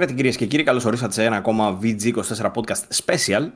Χαίρετε 0.00 0.18
κυρίες 0.18 0.36
και 0.36 0.46
κύριοι, 0.46 0.62
καλώς 0.62 0.84
ορίσατε 0.84 1.12
σε 1.12 1.24
ένα 1.24 1.36
ακόμα 1.36 1.78
VG24 1.82 2.50
podcast 2.54 3.04
special. 3.04 3.48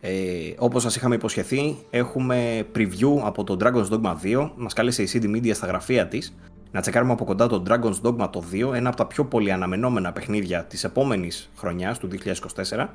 Ε, 0.00 0.10
Όπως 0.58 0.82
σας 0.82 0.96
είχαμε 0.96 1.14
υποσχεθεί, 1.14 1.76
έχουμε 1.90 2.66
preview 2.74 3.18
από 3.24 3.44
το 3.44 3.56
Dragon's 3.60 3.88
Dogma 3.88 4.14
2. 4.22 4.50
Μας 4.56 4.72
κάλεσε 4.72 5.02
η 5.02 5.08
CD 5.12 5.24
Media 5.24 5.54
στα 5.54 5.66
γραφεία 5.66 6.06
της 6.06 6.34
να 6.70 6.80
τσεκάρουμε 6.80 7.12
από 7.12 7.24
κοντά 7.24 7.46
το 7.46 7.62
Dragon's 7.68 8.00
Dogma 8.02 8.28
το 8.30 8.42
2, 8.52 8.74
ένα 8.74 8.88
από 8.88 8.96
τα 8.96 9.06
πιο 9.06 9.24
πολύ 9.24 9.52
αναμενόμενα 9.52 10.12
παιχνίδια 10.12 10.64
της 10.64 10.84
επόμενης 10.84 11.50
χρονιάς, 11.56 11.98
του 11.98 12.08
2024. 12.08 12.88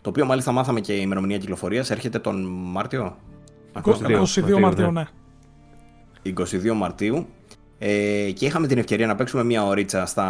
Το 0.00 0.08
οποίο 0.08 0.24
μάλιστα 0.24 0.52
μάθαμε 0.52 0.80
και 0.80 0.92
η 0.92 1.00
ημερομηνία 1.02 1.38
κυκλοφορίας. 1.38 1.90
Έρχεται 1.90 2.18
τον 2.18 2.44
Μάρτιο; 2.46 3.16
22 3.82 4.58
Μαρτίου, 4.58 4.92
ναι. 4.92 5.06
22 6.22 6.74
Μαρτίου. 6.74 7.26
Ε, 7.82 8.30
και 8.30 8.46
είχαμε 8.46 8.66
την 8.66 8.78
ευκαιρία 8.78 9.06
να 9.06 9.14
παίξουμε 9.14 9.44
μια 9.44 9.64
ωρίτσα 9.66 10.06
στα 10.06 10.26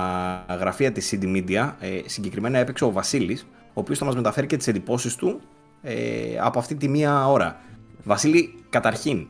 γραφεία 0.58 0.92
της 0.92 1.14
CD 1.14 1.24
Media. 1.24 1.72
Ε, 1.80 2.00
συγκεκριμένα 2.04 2.58
έπαιξε 2.58 2.84
ο 2.84 2.90
Βασίλης, 2.90 3.46
ο 3.52 3.72
οποίος 3.80 3.98
θα 3.98 4.04
μας 4.04 4.14
μεταφέρει 4.14 4.46
και 4.46 4.56
τις 4.56 4.68
εντυπώσεις 4.68 5.16
του 5.16 5.40
ε, 5.82 5.94
από 6.40 6.58
αυτή 6.58 6.74
τη 6.74 6.88
μία 6.88 7.28
ώρα. 7.28 7.60
Βασίλη, 8.04 8.54
καταρχήν, 8.68 9.26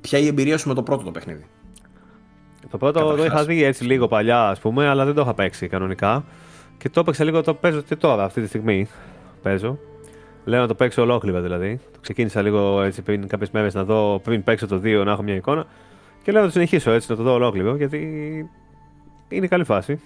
ποια 0.00 0.18
είναι 0.18 0.26
η 0.26 0.30
εμπειρία 0.30 0.58
σου 0.58 0.68
με 0.68 0.74
το 0.74 0.82
πρώτο 0.82 1.04
το 1.04 1.10
παιχνίδι; 1.10 1.46
Το 2.70 2.78
πρώτο 2.78 3.14
το 3.16 3.24
είχα 3.24 3.44
δει 3.44 3.62
έτσι 3.62 3.84
λίγο 3.84 4.08
παλιά, 4.08 4.48
ας 4.48 4.60
πούμε, 4.60 4.88
αλλά 4.88 5.04
δεν 5.04 5.14
το 5.14 5.20
είχα 5.20 5.34
παίξει 5.34 5.68
κανονικά. 5.68 6.24
Και 6.78 6.88
το 6.88 7.00
έπαιξα 7.00 7.24
λίγο, 7.24 7.42
το 7.42 7.54
παίζω 7.54 7.80
και 7.80 7.96
τώρα, 7.96 8.24
αυτή 8.24 8.40
τη 8.40 8.46
στιγμή. 8.46 8.88
Παίζω. 9.42 9.78
Λέω 10.44 10.60
να 10.60 10.66
το 10.66 10.74
παίξω 10.74 11.02
ολόκληρο 11.02 11.40
δηλαδή. 11.40 11.80
Το 11.92 11.98
ξεκίνησα 12.00 12.42
λίγο 12.42 12.82
έτσι 12.82 13.02
πριν 13.02 13.26
κάποιες 13.26 13.50
μέρες 13.50 13.74
να 13.74 13.84
δω, 13.84 14.20
πριν 14.24 14.42
παίξω 14.42 14.66
το 14.66 14.80
2 14.84 15.02
να 15.04 15.12
έχω 15.12 15.22
μια 15.22 15.34
εικόνα. 15.34 15.66
Και 16.22 16.32
λέω 16.32 16.40
να 16.40 16.46
το 16.46 16.52
συνεχίσω 16.52 16.90
έτσι, 16.90 17.10
να 17.10 17.16
το 17.16 17.22
δω 17.22 17.32
ολόκληρο, 17.32 17.76
γιατί 17.76 17.98
είναι 19.28 19.46
καλή 19.46 19.64
φάση. 19.64 20.00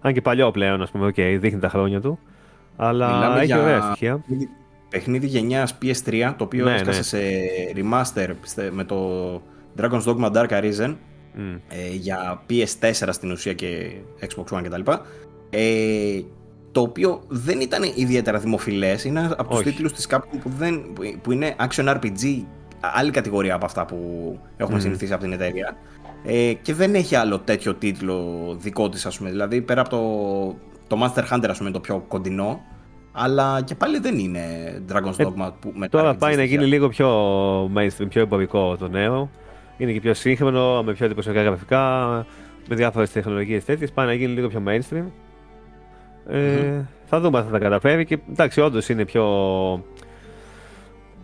Αν 0.00 0.12
και 0.12 0.20
παλιό 0.20 0.50
πλέον, 0.50 0.82
ας 0.82 0.90
πούμε, 0.90 1.08
okay, 1.08 1.36
δείχνει 1.40 1.60
τα 1.60 1.68
χρόνια 1.68 2.00
του. 2.00 2.18
Αλλά 2.76 3.14
Μιλάμε 3.14 3.40
έχει 3.40 3.58
ωραία 3.58 3.80
στοιχεία. 3.80 4.24
Παιχνίδι 4.88 5.26
γενιάς 5.26 5.78
PS3, 5.82 6.34
το 6.36 6.44
οποίο 6.44 6.64
ναι, 6.64 6.74
έσκασε 6.74 7.16
ναι. 7.16 7.22
σε 7.22 7.40
remaster 7.76 8.34
με 8.70 8.84
το 8.84 9.34
Dragon's 9.78 10.02
Dogma 10.04 10.32
Dark 10.32 10.48
Arisen 10.48 10.94
mm. 11.36 11.60
ε, 11.68 11.94
για 11.94 12.42
PS4 12.50 13.08
στην 13.10 13.30
ουσία 13.30 13.52
και 13.52 13.90
Xbox 14.20 14.58
One 14.58 14.62
κτλ. 14.62 14.90
Ε, 15.50 16.20
το 16.72 16.80
οποίο 16.80 17.22
δεν 17.28 17.60
ήταν 17.60 17.82
ιδιαίτερα 17.94 18.38
δημοφιλές. 18.38 19.04
Είναι 19.04 19.34
από 19.36 19.54
τους 19.54 19.62
τίτλους 19.62 19.92
της 19.92 20.06
Capcom 20.10 20.38
που, 20.42 20.50
δεν, 20.58 20.82
που 21.22 21.32
είναι 21.32 21.56
action 21.58 21.88
RPG 21.88 22.42
άλλη 22.94 23.10
κατηγορία 23.10 23.54
από 23.54 23.64
αυτά 23.64 23.84
που 23.84 23.98
έχουμε 24.56 24.78
mm. 24.78 24.82
συνηθίσει 24.82 25.12
από 25.12 25.22
την 25.22 25.32
εταιρεία. 25.32 25.76
Ε, 26.24 26.52
και 26.62 26.74
δεν 26.74 26.94
έχει 26.94 27.14
άλλο 27.14 27.38
τέτοιο 27.38 27.74
τίτλο 27.74 28.56
δικό 28.58 28.88
της, 28.88 29.06
ας 29.06 29.18
πούμε. 29.18 29.30
Δηλαδή, 29.30 29.60
πέρα 29.60 29.80
από 29.80 29.90
το, 29.90 30.96
το 30.96 31.02
Master 31.04 31.32
Hunter, 31.32 31.46
ας 31.48 31.58
πούμε, 31.58 31.70
το 31.70 31.80
πιο 31.80 32.04
κοντινό, 32.08 32.60
αλλά 33.12 33.62
και 33.62 33.74
πάλι 33.74 33.98
δεν 33.98 34.18
είναι 34.18 34.42
Dragon's 34.92 35.18
ε, 35.18 35.24
Dogma 35.24 35.52
που 35.60 35.72
με 35.74 35.88
Τώρα 35.88 36.14
πάει 36.14 36.36
να 36.36 36.44
γίνει 36.44 36.64
λίγο 36.64 36.88
πιο 36.88 37.08
mainstream, 37.64 38.08
πιο 38.08 38.20
εμπορικό 38.20 38.76
το 38.76 38.88
νέο. 38.88 39.30
Είναι 39.76 39.92
και 39.92 40.00
πιο 40.00 40.14
σύγχρονο, 40.14 40.82
με 40.82 40.92
πιο 40.92 41.06
εντυπωσιακά 41.06 41.42
γραφικά, 41.42 42.06
με 42.68 42.74
διάφορες 42.74 43.12
τεχνολογίες 43.12 43.64
τέτοιες. 43.64 43.92
Πάει 43.92 44.06
να 44.06 44.12
γίνει 44.12 44.32
λίγο 44.32 44.48
πιο 44.48 44.62
mainstream. 44.66 45.04
Ε, 46.28 46.60
mm-hmm. 46.60 46.86
Θα 47.04 47.20
δούμε 47.20 47.38
αν 47.38 47.44
θα 47.44 47.50
τα 47.50 47.58
καταφέρει. 47.58 48.04
Και 48.04 48.18
εντάξει, 48.30 48.60
όντως 48.60 48.88
είναι 48.88 49.04
πιο 49.04 49.24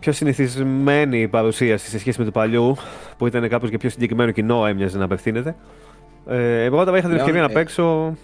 πιο 0.01 0.11
συνηθισμένη 0.11 1.21
η 1.21 1.27
παρουσίαση 1.27 1.89
σε 1.89 1.99
σχέση 1.99 2.19
με 2.19 2.25
το 2.25 2.31
παλιού, 2.31 2.75
που 3.17 3.27
ήταν 3.27 3.49
κάπως 3.49 3.69
και 3.69 3.77
πιο 3.77 3.89
συγκεκριμένο 3.89 4.31
κοινό 4.31 4.65
έμοιαζε 4.65 4.97
να 4.97 5.03
απευθύνεται. 5.03 5.55
Ε, 6.27 6.63
εγώ 6.63 6.83
τώρα 6.83 6.97
είχα 6.97 7.07
την 7.07 7.17
ευκαιρία 7.17 7.41
να 7.41 7.47
ε, 7.49 7.53
παίξω. 7.53 8.15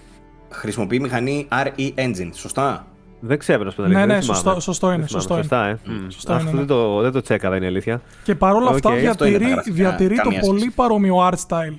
Χρησιμοποιεί 0.50 1.00
μηχανή 1.00 1.48
RE 1.52 1.92
Engine, 1.96 2.30
σωστά; 2.34 2.88
Δεν 3.20 3.38
ξέρω 3.40 3.64
να 3.64 3.72
σου 3.72 3.82
Ναι, 3.82 4.06
ναι, 4.06 4.22
σωστό, 4.22 4.60
σωστό 4.60 4.92
είναι. 4.92 5.08
Σωστό 5.08 5.36
Σωστά, 5.36 5.68
ε. 5.68 5.80
σωστό 6.08 6.34
Αυτό 6.34 6.48
είναι, 6.48 6.52
ναι. 6.52 6.58
δεν, 6.58 6.68
το, 6.68 7.02
δεν 7.02 7.12
το 7.12 7.22
τσέκαρα, 7.22 7.56
είναι 7.56 7.66
η 7.66 7.68
αλήθεια. 7.68 8.02
Και 8.24 8.36
παρόλα 8.36 8.70
αυτά 8.70 8.92
διατηρεί, 8.92 9.56
διατηρεί 9.66 10.16
το 10.16 10.30
πολύ 10.48 10.72
παρόμοιο 10.76 11.30
art 11.30 11.48
style 11.48 11.78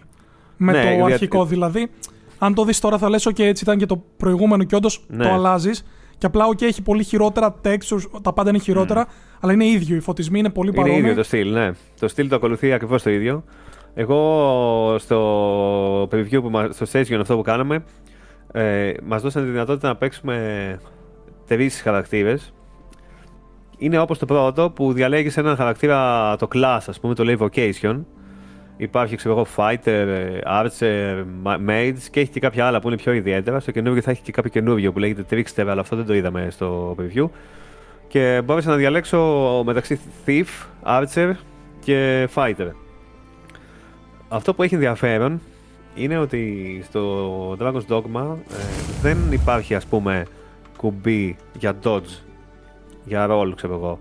με 0.56 0.72
ναι, 0.72 0.96
το 0.98 1.04
αρχικό. 1.04 1.44
Δηλαδή, 1.44 1.90
αν 2.38 2.54
το 2.54 2.64
δεις 2.64 2.78
τώρα 2.80 2.98
θα 2.98 3.08
λες, 3.08 3.28
OK, 3.28 3.40
έτσι 3.40 3.64
ήταν 3.64 3.78
και 3.78 3.86
το 3.86 4.02
προηγούμενο 4.16 4.64
και 4.64 4.74
όντως 4.74 5.04
ναι. 5.08 5.24
το 5.24 5.32
αλλάζεις. 5.32 5.84
Και 6.18 6.26
απλά, 6.26 6.46
OK, 6.46 6.62
έχει 6.62 6.82
πολύ 6.82 7.02
χειρότερα 7.02 7.54
textures, 7.64 8.20
τα 8.22 8.32
πάντα 8.32 8.50
είναι 8.50 8.58
χειρότερα, 8.58 9.06
mm. 9.06 9.10
αλλά 9.40 9.52
είναι 9.52 9.66
ίδιο. 9.66 9.96
Οι 9.96 10.00
φωτισμοί 10.00 10.38
είναι 10.38 10.50
πολύ 10.50 10.72
παρόμοιοι. 10.72 10.98
Είναι 10.98 11.08
ίδιο 11.08 11.22
το 11.22 11.26
στυλ, 11.26 11.52
ναι. 11.52 11.70
Το 12.00 12.08
στυλ 12.08 12.28
το 12.28 12.36
ακολουθεί 12.36 12.72
ακριβώς 12.72 13.02
το 13.02 13.10
ίδιο. 13.10 13.44
Εγώ 13.94 14.96
στο 14.98 16.02
preview, 16.02 16.42
που, 16.42 16.50
στο 16.70 16.86
session 16.92 17.18
αυτό 17.20 17.36
που 17.36 17.42
κάναμε, 17.42 17.84
ε, 18.52 18.92
μας 19.04 19.22
δώσανε 19.22 19.46
τη 19.46 19.52
δυνατότητα 19.52 19.88
να 19.88 19.96
παίξουμε 19.96 20.78
τρεις 21.46 21.80
χαρακτήρες. 21.80 22.52
Είναι 23.78 23.98
όπως 23.98 24.18
το 24.18 24.26
πρώτο 24.26 24.70
που 24.70 24.92
διαλέγεις 24.92 25.36
έναν 25.36 25.56
χαρακτήρα 25.56 26.36
το 26.36 26.48
class, 26.54 26.80
ας 26.86 27.00
πούμε, 27.00 27.14
το 27.14 27.24
λέει 27.24 27.38
vocation 27.40 28.00
Υπάρχει, 28.80 29.16
ξέρω 29.16 29.34
εγώ, 29.34 29.46
fighter, 29.56 30.06
archer, 30.46 31.24
mage 31.44 31.96
και 32.10 32.20
έχει 32.20 32.30
και 32.30 32.40
κάποια 32.40 32.66
άλλα 32.66 32.80
που 32.80 32.88
είναι 32.88 32.96
πιο 32.96 33.12
ιδιαίτερα. 33.12 33.60
Στο 33.60 33.70
καινούργιο 33.70 34.02
θα 34.02 34.10
έχει 34.10 34.22
και 34.22 34.32
κάποιο 34.32 34.50
καινούργιο 34.50 34.92
που 34.92 34.98
λέγεται 34.98 35.24
trickster, 35.30 35.66
αλλά 35.66 35.80
αυτό 35.80 35.96
δεν 35.96 36.06
το 36.06 36.14
είδαμε 36.14 36.48
στο 36.50 36.96
preview. 36.98 37.28
Και 38.08 38.42
μπόρεσα 38.44 38.70
να 38.70 38.76
διαλέξω 38.76 39.62
μεταξύ 39.66 40.00
thief, 40.26 40.46
archer 40.86 41.32
και 41.80 42.28
fighter. 42.34 42.70
Αυτό 44.28 44.54
που 44.54 44.62
έχει 44.62 44.74
ενδιαφέρον 44.74 45.40
είναι 45.94 46.18
ότι 46.18 46.80
στο 46.84 47.56
Dragon's 47.60 47.86
Dogma 47.88 48.36
ε, 48.50 48.62
δεν 49.02 49.18
υπάρχει 49.30 49.74
ας 49.74 49.86
πούμε 49.86 50.26
κουμπί 50.76 51.36
για 51.58 51.78
dodge, 51.84 52.18
για 53.04 53.26
roll 53.30 53.52
ξέρω 53.56 53.74
εγώ 53.74 53.98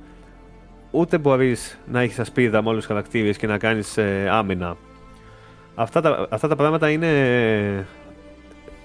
ούτε 0.91 1.17
μπορείς 1.17 1.79
να 1.91 2.01
έχεις 2.01 2.19
ασπίδα 2.19 2.61
με 2.61 2.69
όλους 2.69 2.79
τους 2.79 2.87
χαρακτήρες 2.87 3.37
και 3.37 3.47
να 3.47 3.57
κάνεις 3.57 3.97
ε, 3.97 4.29
άμυνα. 4.31 4.77
Αυτά 5.75 6.01
τα, 6.01 6.27
αυτά 6.29 6.47
τα 6.47 6.55
πράγματα 6.55 6.89
είναι 6.89 7.87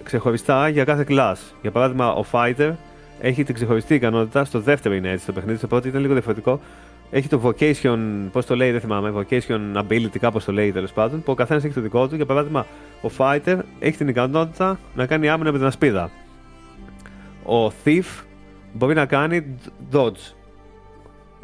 ξεχωριστά 0.03 0.67
για 0.67 0.83
κάθε 0.83 1.05
class. 1.09 1.35
Για 1.61 1.71
παράδειγμα, 1.71 2.13
ο 2.13 2.25
Fighter 2.31 2.71
έχει 3.19 3.43
την 3.43 3.55
ξεχωριστή 3.55 3.95
ικανότητα. 3.95 4.45
Στο 4.45 4.59
δεύτερο 4.59 4.95
είναι 4.95 5.09
έτσι 5.09 5.25
το 5.25 5.31
παιχνίδι. 5.31 5.57
Στο 5.57 5.67
πρώτο 5.67 5.87
ήταν 5.87 6.01
λίγο 6.01 6.13
διαφορετικό. 6.13 6.59
Έχει 7.09 7.27
το 7.27 7.41
vocation, 7.43 7.99
πώς 8.31 8.45
το 8.45 8.55
λέει, 8.55 8.71
δεν 8.71 8.81
θυμάμαι. 8.81 9.13
Vocation 9.15 9.77
ability, 9.77 10.17
κάπως 10.19 10.45
το 10.45 10.51
λέει 10.51 10.71
τέλος 10.71 10.91
πάντων. 10.91 11.23
Που 11.23 11.31
ο 11.31 11.35
καθένας 11.35 11.63
έχει 11.63 11.73
το 11.73 11.81
δικό 11.81 12.07
του. 12.07 12.15
Για 12.15 12.25
παράδειγμα, 12.25 12.65
ο 13.01 13.09
Fighter 13.17 13.57
έχει 13.79 13.97
την 13.97 14.07
ικανότητα 14.07 14.79
να 14.95 15.05
κάνει 15.05 15.29
άμυνα 15.29 15.51
με 15.51 15.57
την 15.57 15.67
ασπίδα. 15.67 16.09
Ο 17.45 17.73
Thief 17.85 18.23
μπορεί 18.73 18.93
να 18.93 19.05
κάνει 19.05 19.57
dodge. 19.91 20.33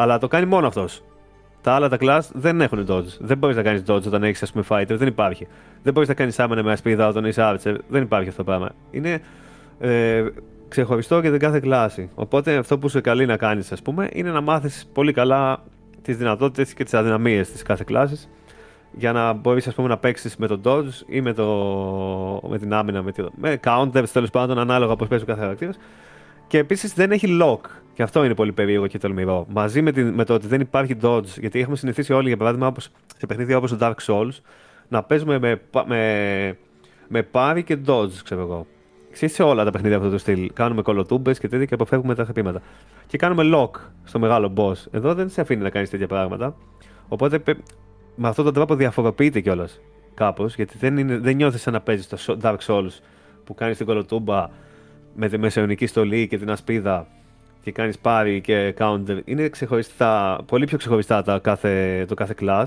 Αλλά 0.01 0.17
το 0.17 0.27
κάνει 0.27 0.45
μόνο 0.45 0.67
αυτός. 0.67 1.03
Τα 1.61 1.71
άλλα 1.71 1.89
τα 1.89 1.97
class 1.99 2.19
δεν 2.33 2.61
έχουν 2.61 2.85
dodge. 2.89 3.17
Δεν 3.19 3.37
μπορείς 3.37 3.55
να 3.55 3.61
κάνεις 3.61 3.83
dodge 3.87 4.05
όταν 4.05 4.23
έχεις, 4.23 4.43
ας 4.43 4.51
πούμε, 4.51 4.65
fighter. 4.69 4.95
Δεν 4.97 5.07
υπάρχει. 5.07 5.47
Δεν 5.83 5.93
μπορείς 5.93 6.09
να 6.09 6.15
κάνεις 6.15 6.39
άμενα 6.39 6.63
με 6.63 6.71
ασπίδα 6.71 7.07
όταν 7.07 7.25
είσαι 7.25 7.41
archer. 7.43 7.75
Δεν 7.87 8.01
υπάρχει 8.01 8.29
αυτό 8.29 8.43
το 8.43 8.49
πράγμα. 8.49 8.69
Είναι 8.91 9.21
ε, 9.79 10.25
ξεχωριστό 10.67 11.19
για 11.19 11.31
την 11.31 11.39
κάθε 11.39 11.59
κλάση. 11.59 12.09
Οπότε 12.15 12.55
αυτό 12.55 12.77
που 12.77 12.87
σε 12.87 13.01
καλεί 13.01 13.25
να 13.25 13.37
κάνεις, 13.37 13.71
ας 13.71 13.81
πούμε, 13.81 14.09
είναι 14.13 14.31
να 14.31 14.41
μάθεις 14.41 14.89
πολύ 14.93 15.13
καλά 15.13 15.63
τις 16.01 16.17
δυνατότητες 16.17 16.73
και 16.73 16.83
τις 16.83 16.93
αδυναμίες 16.93 17.51
της 17.51 17.63
κάθε 17.63 17.83
κλάση 17.87 18.29
για 18.91 19.11
να 19.11 19.33
μπορείς 19.33 19.77
να 19.77 19.97
παίξεις 19.97 20.37
με 20.37 20.47
το 20.47 20.59
dodge 20.63 21.01
ή 21.07 21.21
με, 21.21 21.33
το, 21.33 21.45
με 22.49 22.57
την 22.57 22.73
άμυνα, 22.73 23.03
με, 23.03 23.11
με 23.35 23.59
counters 23.63 24.09
τέλος 24.13 24.29
πάντων, 24.29 24.59
ανάλογα 24.59 24.95
πώς 24.95 25.07
παίζει 25.07 25.23
ο 25.23 25.27
κάθε 25.27 25.41
χαρακτήρας. 25.41 25.77
Και 26.49 26.57
επίσης 26.57 26.93
δεν 26.93 27.11
έχει 27.11 27.39
lock. 27.41 27.59
Και 27.93 28.03
αυτό 28.03 28.23
είναι 28.25 28.35
πολύ 28.35 28.51
περίεργο 28.51 28.87
και 28.87 28.97
τολμηρό. 28.97 29.46
Μαζί 29.49 29.81
με, 29.81 29.91
την, 29.91 30.13
με 30.13 30.23
το 30.23 30.34
ότι 30.34 30.47
δεν 30.47 30.61
υπάρχει 30.61 30.96
dodge, 31.01 31.23
γιατί 31.40 31.59
έχουμε 31.59 31.75
συνηθίσει 31.75 32.13
όλοι, 32.13 32.28
για 32.28 32.37
παράδειγμα, 32.37 32.67
όπως, 32.67 32.90
σε 33.17 33.25
παιχνίδια 33.25 33.57
όπως 33.57 33.78
το 33.78 33.78
Dark 33.81 33.96
Souls, 34.05 34.40
να 34.87 35.03
παίζουμε 35.03 35.40
με, 35.40 35.61
με, 35.85 36.57
με 37.07 37.23
πάρη 37.23 37.63
και 37.63 37.78
dodge, 37.87 38.11
ξέρω 38.23 38.41
εγώ. 38.41 38.67
Ξέρεις 39.11 39.35
σε 39.35 39.43
όλα 39.43 39.63
τα 39.63 39.72
παιχνίδια 39.72 39.97
αυτού 39.97 40.09
του 40.09 40.17
στυλ. 40.17 40.53
Κάνουμε 40.53 40.81
κολοτούμπες 40.81 41.40
και 41.40 41.47
τέτοια 41.47 41.66
και 41.66 41.73
αποφεύγουμε 41.73 42.16
τα 42.16 42.23
χτυπήματα. 42.23 42.61
Και 43.07 43.17
κάνουμε 43.17 43.43
lock 43.53 43.79
στο 44.03 44.19
μεγάλο 44.19 44.53
boss. 44.55 44.75
Εδώ 44.91 45.13
δεν 45.13 45.29
σε 45.29 45.41
αφήνει 45.41 45.61
να 45.61 45.69
κάνεις 45.69 45.90
τέτοια 45.90 46.07
πράγματα. 46.07 46.55
Οπότε 47.07 47.41
με 48.16 48.28
αυτόν 48.28 48.45
τον 48.45 48.53
τρόπο 48.53 48.75
διαφοροποιείται 48.75 49.40
κιόλας 49.40 49.79
κάπως, 50.13 50.55
γιατί 50.55 50.78
δεν, 50.78 51.22
δεν 51.22 51.35
νιώθεις 51.35 51.61
σαν 51.61 51.73
να 51.73 51.81
παίζεις 51.81 52.07
το 52.07 52.37
Dark 52.41 52.57
Souls 52.67 52.99
που 53.43 53.53
κάνεις 53.53 53.78
την 53.78 53.85
κολοτούμπα 53.85 54.49
με 55.19 55.29
τη 55.29 55.37
μεσαιωνική 55.37 55.85
στολή 55.85 56.27
και 56.27 56.37
την 56.37 56.51
ασπίδα 56.51 57.07
και 57.61 57.71
κάνεις 57.71 57.99
πάρη 57.99 58.41
και 58.41 58.73
counter 58.77 59.21
είναι 59.25 59.49
ξεχωριστά, 59.49 60.41
πολύ 60.45 60.66
πιο 60.66 60.77
ξεχωριστά 60.77 61.23
τα 61.23 61.39
κάθε, 61.39 62.05
το 62.07 62.13
κάθε 62.13 62.35
class 62.39 62.66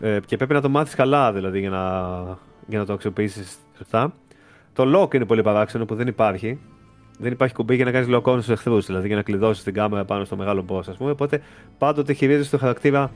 ε, 0.00 0.18
και 0.26 0.36
πρέπει 0.36 0.52
να 0.52 0.60
το 0.60 0.68
μάθεις 0.68 0.94
καλά 0.94 1.32
δηλαδή 1.32 1.58
για 1.58 1.70
να, 1.70 1.88
για 2.66 2.78
να 2.78 2.84
το 2.84 2.92
αξιοποιήσεις 2.92 3.56
σωστά. 3.76 4.12
Το 4.72 5.00
lock 5.00 5.14
είναι 5.14 5.24
πολύ 5.24 5.42
παράξενο 5.42 5.84
που 5.84 5.94
δεν 5.94 6.06
υπάρχει. 6.06 6.60
Δεν 7.18 7.32
υπάρχει 7.32 7.54
κουμπί 7.54 7.74
για 7.74 7.84
να 7.84 7.90
κάνεις 7.90 8.08
lock 8.10 8.22
on 8.22 8.32
στους 8.32 8.48
εχθρούς, 8.48 8.86
δηλαδή 8.86 9.06
για 9.06 9.16
να 9.16 9.22
κλειδώσεις 9.22 9.62
την 9.62 9.74
κάμερα 9.74 10.04
πάνω 10.04 10.24
στο 10.24 10.36
μεγάλο 10.36 10.64
boss, 10.68 10.88
ας 10.88 10.96
πούμε. 10.96 11.10
Οπότε 11.10 11.42
πάντοτε 11.78 12.12
χειρίζεσαι 12.12 12.50
το 12.50 12.58
χαρακτήρα 12.58 13.10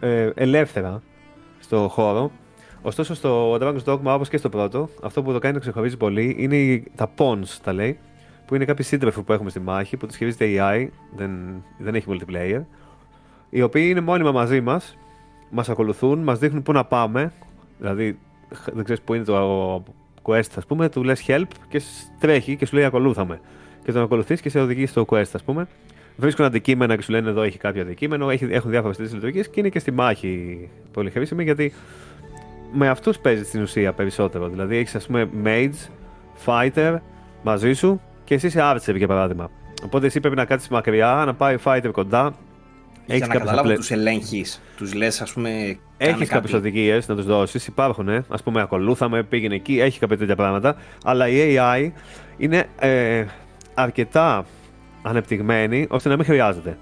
ε, 0.00 0.30
ελεύθερα 0.34 1.02
στο 1.58 1.88
χώρο 1.88 2.30
Ωστόσο, 2.82 3.14
στο 3.14 3.54
Dragon's 3.54 3.84
Dogma, 3.84 3.98
όπως 4.02 4.28
και 4.28 4.36
στο 4.36 4.48
πρώτο, 4.48 4.88
αυτό 5.02 5.22
που 5.22 5.32
το 5.32 5.38
κάνει 5.38 5.54
να 5.54 5.60
ξεχωρίζει 5.60 5.96
πολύ 5.96 6.36
είναι 6.38 6.82
τα 6.94 7.10
pawns, 7.18 7.58
τα 7.62 7.72
λέει, 7.72 7.98
που 8.46 8.54
είναι 8.54 8.64
κάποιοι 8.64 8.84
σύντροφοι 8.84 9.22
που 9.22 9.32
έχουμε 9.32 9.50
στη 9.50 9.60
μάχη, 9.60 9.96
που 9.96 10.06
τους 10.06 10.16
χειρίζεται 10.16 10.46
AI, 10.58 10.88
δεν, 11.16 11.30
δεν 11.78 11.94
έχει 11.94 12.06
multiplayer, 12.10 12.62
οι 13.50 13.62
οποίοι 13.62 13.86
είναι 13.90 14.00
μόνιμα 14.00 14.32
μαζί 14.32 14.60
μας, 14.60 14.96
μας 15.50 15.68
ακολουθούν, 15.68 16.18
μας 16.18 16.38
δείχνουν 16.38 16.62
πού 16.62 16.72
να 16.72 16.84
πάμε. 16.84 17.32
Δηλαδή, 17.78 18.18
δεν 18.72 18.84
ξέρεις 18.84 19.02
πού 19.02 19.14
είναι 19.14 19.24
το 19.24 19.82
quest, 20.22 20.50
ας 20.56 20.66
πούμε, 20.66 20.88
του 20.88 21.04
λες 21.04 21.24
help 21.26 21.46
και 21.68 21.82
τρέχει 22.20 22.56
και 22.56 22.66
σου 22.66 22.74
λέει 22.74 22.84
ακολούθαμε. 22.84 23.40
Και 23.84 23.92
τον 23.92 24.02
ακολουθείς 24.02 24.40
και 24.40 24.48
σε 24.48 24.60
οδηγεί 24.60 24.86
στο 24.86 25.04
quest, 25.08 25.30
ας 25.32 25.42
πούμε. 25.44 25.68
Βρίσκουν 26.16 26.44
αντικείμενα 26.44 26.96
και 26.96 27.02
σου 27.02 27.12
λένε 27.12 27.30
εδώ 27.30 27.42
έχει 27.42 27.58
κάποιο 27.58 27.82
αντικείμενο, 27.82 28.30
έχουν 28.30 28.70
διάφορες 28.70 28.96
τέτοιε 28.96 29.14
λειτουργίες 29.14 29.48
και 29.48 29.60
είναι 29.60 29.68
και 29.68 29.78
στη 29.78 29.90
μάχη 29.90 30.68
πολύ 30.92 31.10
χρήσιμη 31.10 31.44
γιατί 31.44 31.72
με 32.72 32.88
αυτούς 32.88 33.18
παίζει 33.18 33.44
στην 33.44 33.62
ουσία 33.62 33.92
περισσότερο. 33.92 34.48
Δηλαδή 34.48 34.76
έχεις 34.76 34.94
ας 34.94 35.06
πούμε 35.06 35.28
mage, 35.44 35.90
fighter 36.46 36.96
μαζί 37.42 37.72
σου 37.72 38.00
και 38.24 38.34
εσύ 38.34 38.46
είσαι 38.46 38.60
archer 38.62 38.96
για 38.96 39.06
παράδειγμα. 39.06 39.50
Οπότε 39.84 40.06
εσύ 40.06 40.20
πρέπει 40.20 40.36
να 40.36 40.44
κάτσεις 40.44 40.68
μακριά, 40.68 41.22
να 41.26 41.34
πάει 41.34 41.56
fighter 41.64 41.90
κοντά. 41.92 42.34
Έχεις 43.06 43.28
να 43.28 43.34
καταλάβω 43.34 43.72
τους 43.72 43.90
ελέγχεις. 43.90 44.60
Τους 44.76 44.94
λες, 44.94 45.20
ας 45.20 45.32
πούμε. 45.32 45.78
Έχεις 45.96 46.28
κάποιες 46.28 46.52
οδηγίες 46.52 47.08
να 47.08 47.14
τους 47.14 47.24
δώσεις. 47.24 47.66
Υπάρχουν. 47.66 48.08
Α 48.08 48.36
πούμε, 48.44 48.60
ακολούθαμε, 48.60 49.22
πήγαινε 49.22 49.54
εκεί, 49.54 49.80
έχει 49.80 49.98
κάποια 49.98 50.16
τέτοια 50.16 50.36
πράγματα. 50.36 50.76
Αλλά 51.04 51.28
η 51.28 51.56
AI 51.56 51.90
είναι 52.36 52.66
ε, 52.78 53.24
αρκετά 53.74 54.44
ανεπτυγμένη 55.02 55.86
ώστε 55.90 56.08
να 56.08 56.16
μην 56.16 56.24
χρειάζεται. 56.24 56.78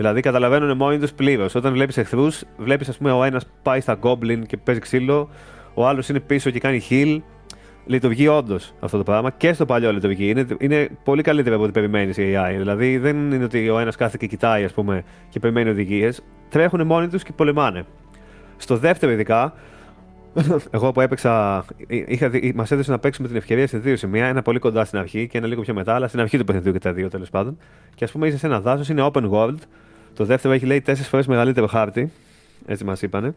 Δηλαδή 0.00 0.20
καταλαβαίνουν 0.20 0.76
μόνοι 0.76 0.98
του 0.98 1.08
πλήρω. 1.16 1.48
Όταν 1.54 1.72
βλέπεις 1.72 1.96
εχθρούς, 1.96 2.42
βλέπεις 2.56 2.88
ας 2.88 2.96
πούμε 2.96 3.12
ο 3.12 3.24
ένας 3.24 3.46
πάει 3.62 3.80
στα 3.80 3.98
Goblin 4.02 4.42
και 4.46 4.56
παίζει 4.56 4.80
ξύλο, 4.80 5.28
ο 5.74 5.86
άλλος 5.86 6.08
είναι 6.08 6.20
πίσω 6.20 6.50
και 6.50 6.58
κάνει 6.58 6.82
heal. 6.90 7.20
Λειτουργεί 7.86 8.28
όντως 8.28 8.74
αυτό 8.80 8.96
το 8.96 9.02
πράγμα 9.02 9.30
και 9.30 9.52
στο 9.52 9.64
παλιό 9.66 9.92
λειτουργεί. 9.92 10.28
Είναι, 10.28 10.46
είναι 10.58 10.88
πολύ 11.04 11.22
καλύτερο 11.22 11.54
από 11.54 11.64
ό,τι 11.64 11.72
περιμένεις 11.72 12.16
η 12.16 12.34
AI. 12.36 12.54
Δηλαδή 12.56 12.98
δεν 12.98 13.32
είναι 13.32 13.44
ότι 13.44 13.68
ο 13.68 13.78
ένας 13.78 13.96
κάθεται 13.96 14.16
και 14.16 14.26
κοιτάει 14.26 14.64
ας 14.64 14.72
πούμε, 14.72 15.04
και 15.28 15.38
περιμένει 15.38 15.70
οδηγίες. 15.70 16.22
Τρέχουν 16.48 16.86
μόνοι 16.86 17.08
τους 17.08 17.22
και 17.22 17.32
πολεμάνε. 17.32 17.84
Στο 18.56 18.76
δεύτερο, 18.76 19.12
ειδικά, 19.12 19.52
εγώ 20.70 20.92
που 20.92 21.00
έπαιξα, 21.00 21.64
μας 22.54 22.70
έδωσε 22.70 22.90
να 22.90 22.98
παίξουμε 22.98 23.28
την 23.28 23.36
ευκαιρία 23.36 23.66
σε 23.66 23.78
δύο 23.78 23.96
σημεία. 23.96 24.26
Ένα 24.26 24.42
πολύ 24.42 24.58
κοντά 24.58 24.84
στην 24.84 24.98
αρχή 24.98 25.26
και 25.26 25.38
ένα 25.38 25.46
λίγο 25.46 25.62
πιο 25.62 25.74
μετά, 25.74 25.94
αλλά 25.94 26.08
στην 26.08 26.20
αρχή 26.20 26.38
του 26.38 26.44
παιχνιδιού 26.44 26.72
και 26.72 26.78
τα 26.78 26.92
δύο 26.92 27.08
τέλος 27.08 27.30
πάντων. 27.30 27.58
Και 27.94 28.04
ας 28.04 28.10
πούμε 28.10 28.26
είσαι 28.26 28.38
σε 28.38 28.46
ένα 28.46 28.60
δάσος, 28.60 28.88
είναι 28.88 29.10
open 29.12 29.30
world. 29.30 29.58
Το 30.14 30.24
δεύτερο 30.24 30.54
έχει 30.54 30.66
λέει 30.66 30.80
τέσσερις 30.80 31.08
φορές 31.08 31.26
μεγαλύτερο 31.26 31.66
χάρτη. 31.66 32.12
Έτσι 32.66 32.84
μας 32.84 33.02
είπανε. 33.02 33.34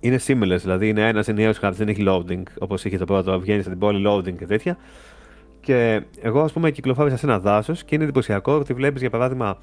Είναι 0.00 0.18
seamless, 0.26 0.58
δηλαδή 0.60 0.88
είναι 0.88 1.08
ένας 1.08 1.28
ενιαίος 1.28 1.58
χάρτης, 1.58 1.78
δεν 1.78 1.88
έχει 1.88 2.04
loading 2.08 2.42
όπως 2.58 2.84
είχε 2.84 2.98
το 2.98 3.04
πρώτο. 3.04 3.40
Βγαίνει 3.40 3.62
στην 3.62 3.78
πόλη 3.78 4.04
loading 4.08 4.34
και 4.38 4.46
τέτοια. 4.46 4.76
Και 5.60 6.02
εγώ, 6.20 6.40
ας 6.40 6.52
πούμε, 6.52 6.70
κυκλοφόρησα 6.70 7.16
σε 7.16 7.26
ένα 7.26 7.38
δάσος 7.38 7.84
και 7.84 7.94
είναι 7.94 8.04
εντυπωσιακό 8.04 8.52
ότι 8.52 8.72
βλέπεις 8.72 9.00
για 9.00 9.10
παράδειγμα 9.10 9.58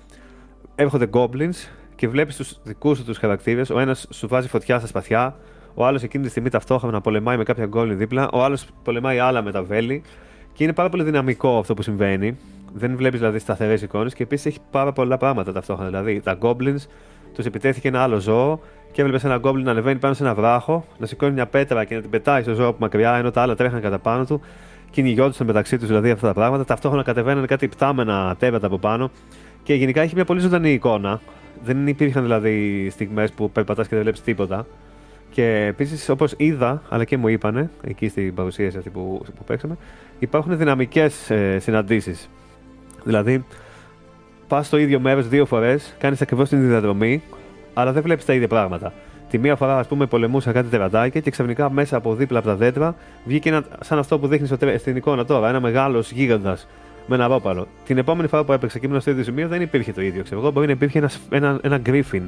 έρχονται 0.76 1.10
goblins 1.14 1.68
και 1.96 2.08
βλέπεις 2.08 2.36
τους 2.36 2.60
δικούς 2.64 2.98
σου 2.98 3.06
τους 3.06 3.18
χαρακτήρες. 3.18 3.70
Ο 3.70 3.80
ένας 3.80 4.08
σου 4.12 4.28
βάζει 4.28 4.48
φωτιά 4.48 4.78
στα 4.78 4.88
σπαθιά, 4.88 5.36
ο 5.74 5.86
άλλος 5.86 6.04
εκείνη 6.04 6.24
τη 6.24 6.30
στιγμή 6.30 6.50
ταυτόχρονα 6.50 7.02
πολεμάει 7.02 7.38
με 7.38 7.44
κάποια 7.44 7.66
γκόλ 7.66 7.96
δίπλα, 7.96 8.30
ο 8.34 8.44
άλλος 8.44 8.66
πολεμάει 8.84 9.20
άλλα 9.20 9.42
με 9.42 9.52
τα 9.52 9.64
βέλη. 9.64 10.04
Και 10.54 10.64
είναι 10.64 10.74
πάρα 10.74 10.90
πολύ 10.90 11.04
δυναμικό 11.04 11.58
αυτό 11.58 11.74
που 11.74 11.82
συμβαίνει. 11.82 12.38
Δεν 12.74 12.96
βλέπεις 12.96 13.20
δηλαδή 13.20 13.40
σταθερές 13.40 13.82
εικόνες 13.82 14.14
και 14.14 14.24
επίσης 14.24 14.46
έχει 14.46 14.60
πάρα 14.72 14.92
πολλά 14.92 15.18
πράγματα 15.18 15.52
ταυτόχρονα. 15.54 15.90
Δηλαδή 15.90 16.20
τα 16.20 16.38
goblins 16.42 16.86
τους 17.34 17.46
επιτέθηκε 17.46 17.88
ένα 17.88 18.02
άλλο 18.02 18.20
ζώο 18.20 18.60
και 18.92 19.02
έβλεπες 19.02 19.24
ένα 19.24 19.40
goblin 19.44 19.62
να 19.64 19.72
ανεβαίνει 19.72 20.00
πάνω 20.00 20.14
σε 20.14 20.24
ένα 20.24 20.34
βράχο, 20.36 20.86
να 20.98 21.06
σηκώνει 21.06 21.34
μια 21.34 21.46
πέτρα 21.46 21.84
και 21.84 21.96
να 21.96 22.02
την 22.02 22.10
πετάει 22.10 22.42
στο 22.42 22.54
ζώο 22.54 22.68
από 22.68 22.78
μακριά, 22.80 23.16
ενώ 23.16 23.32
τα 23.32 23.42
άλλα 23.42 23.56
τρέχαν 23.56 23.82
κατά 23.82 24.00
πάνω 24.00 24.26
του. 24.26 24.42
Κυνηγιόντουσαν 24.92 25.48
μεταξύ 25.48 25.78
τους 25.78 25.88
δηλαδή 25.88 26.10
αυτά 26.10 26.28
τα 26.28 26.34
πράγματα. 26.34 26.66
Ταυτόχρονα 26.66 27.04
κατεβαίνανε 27.04 27.46
κάτι 27.46 27.68
πτάμενα 27.68 28.36
τέρατα 28.40 28.68
από 28.68 28.78
πάνω. 28.78 29.12
Και 29.64 29.74
γενικά 29.74 30.02
έχει 30.02 30.16
μια 30.16 30.26
πολύ 30.26 30.40
ζωντανή 30.40 30.72
εικόνα. 30.72 31.22
Δεν 31.64 31.88
υπήρχαν 31.88 32.24
δηλαδή 32.24 32.88
στιγμές 32.90 33.32
που 33.32 33.52
περπατάς 33.52 33.88
και 33.88 33.94
δεν 33.94 34.04
βλέπεις 34.04 34.22
τίποτα. 34.22 34.66
Και 35.30 35.66
επίσης, 35.68 36.10
όπως 36.10 36.34
είδα, 36.38 36.82
αλλά 36.90 37.04
και 37.04 37.18
μου 37.18 37.28
είπανε 37.28 37.70
εκεί 37.82 38.08
στην 38.08 38.34
παρουσίαση 38.34 38.78
αυτή 38.78 38.90
που, 38.90 39.22
που 39.38 39.44
παίξαμε, 39.44 39.78
υπάρχουν 40.20 40.58
δυναμικές 40.58 41.30
ε, 41.30 41.60
συναντήσεις. 41.60 42.30
Δηλαδή, 43.04 43.46
πας 44.48 44.68
στο 44.68 44.78
ίδιο 44.78 45.00
μέρος 45.00 45.28
δύο 45.28 45.46
φορές, 45.46 45.96
κάνεις 46.00 46.22
ακριβώς 46.22 46.50
την 46.50 46.58
ίδια 46.58 46.70
διαδρομή, 46.70 47.24
αλλά 47.74 47.92
δεν 47.92 48.04
βλέπεις 48.04 48.26
τα 48.26 48.34
ίδια 48.34 48.48
πράγματα. 48.48 48.94
Τη 49.30 49.38
μία 49.38 49.56
φορά, 49.56 49.80
ας 49.80 49.88
πούμε, 49.88 50.06
πολεμούσα 50.06 50.52
κάτι 50.52 50.68
τερατάκι 50.70 51.22
και 51.22 51.30
ξαφνικά 51.30 51.72
μέσα 51.72 51.98
από 51.98 52.16
δίπλα 52.16 52.40
από 52.40 52.48
τα 52.48 52.56
δέντρα 52.56 52.96
βγήκε 53.26 53.50
ένα, 53.50 53.64
σαν 53.80 53.98
αυτό 53.98 54.20
που 54.20 54.28
δείχνεις 54.28 54.54
στην 54.80 54.96
εικόνα 54.96 55.26
τώρα, 55.26 55.50
ένα 55.50 55.60
μεγάλος 55.60 56.12
γίγαντας 56.12 56.68
με 57.08 57.16
ένα 57.16 57.28
ρόπαλο. 57.28 57.68
Την 57.86 57.98
επόμενη 57.98 58.28
φορά 58.28 58.44
που 58.44 58.52
έπαιξα 58.52 58.80
και 58.80 58.86
ήμουν 58.86 59.02
στο 59.02 59.12
ίδιο 59.12 59.24
σημείο 59.24 59.48
δεν 59.48 59.62
υπήρχε 59.62 59.94
το 59.94 60.02
ίδιο. 60.02 60.24
Ξέρω 60.24 60.42
εγώ, 60.42 60.52
μπορεί 60.52 60.66
να 60.66 60.72
υπήρχε 60.72 60.98
ένας, 60.98 61.20
ένα, 61.30 61.60
ένα 61.62 61.78
γκρίφιν, 61.78 62.24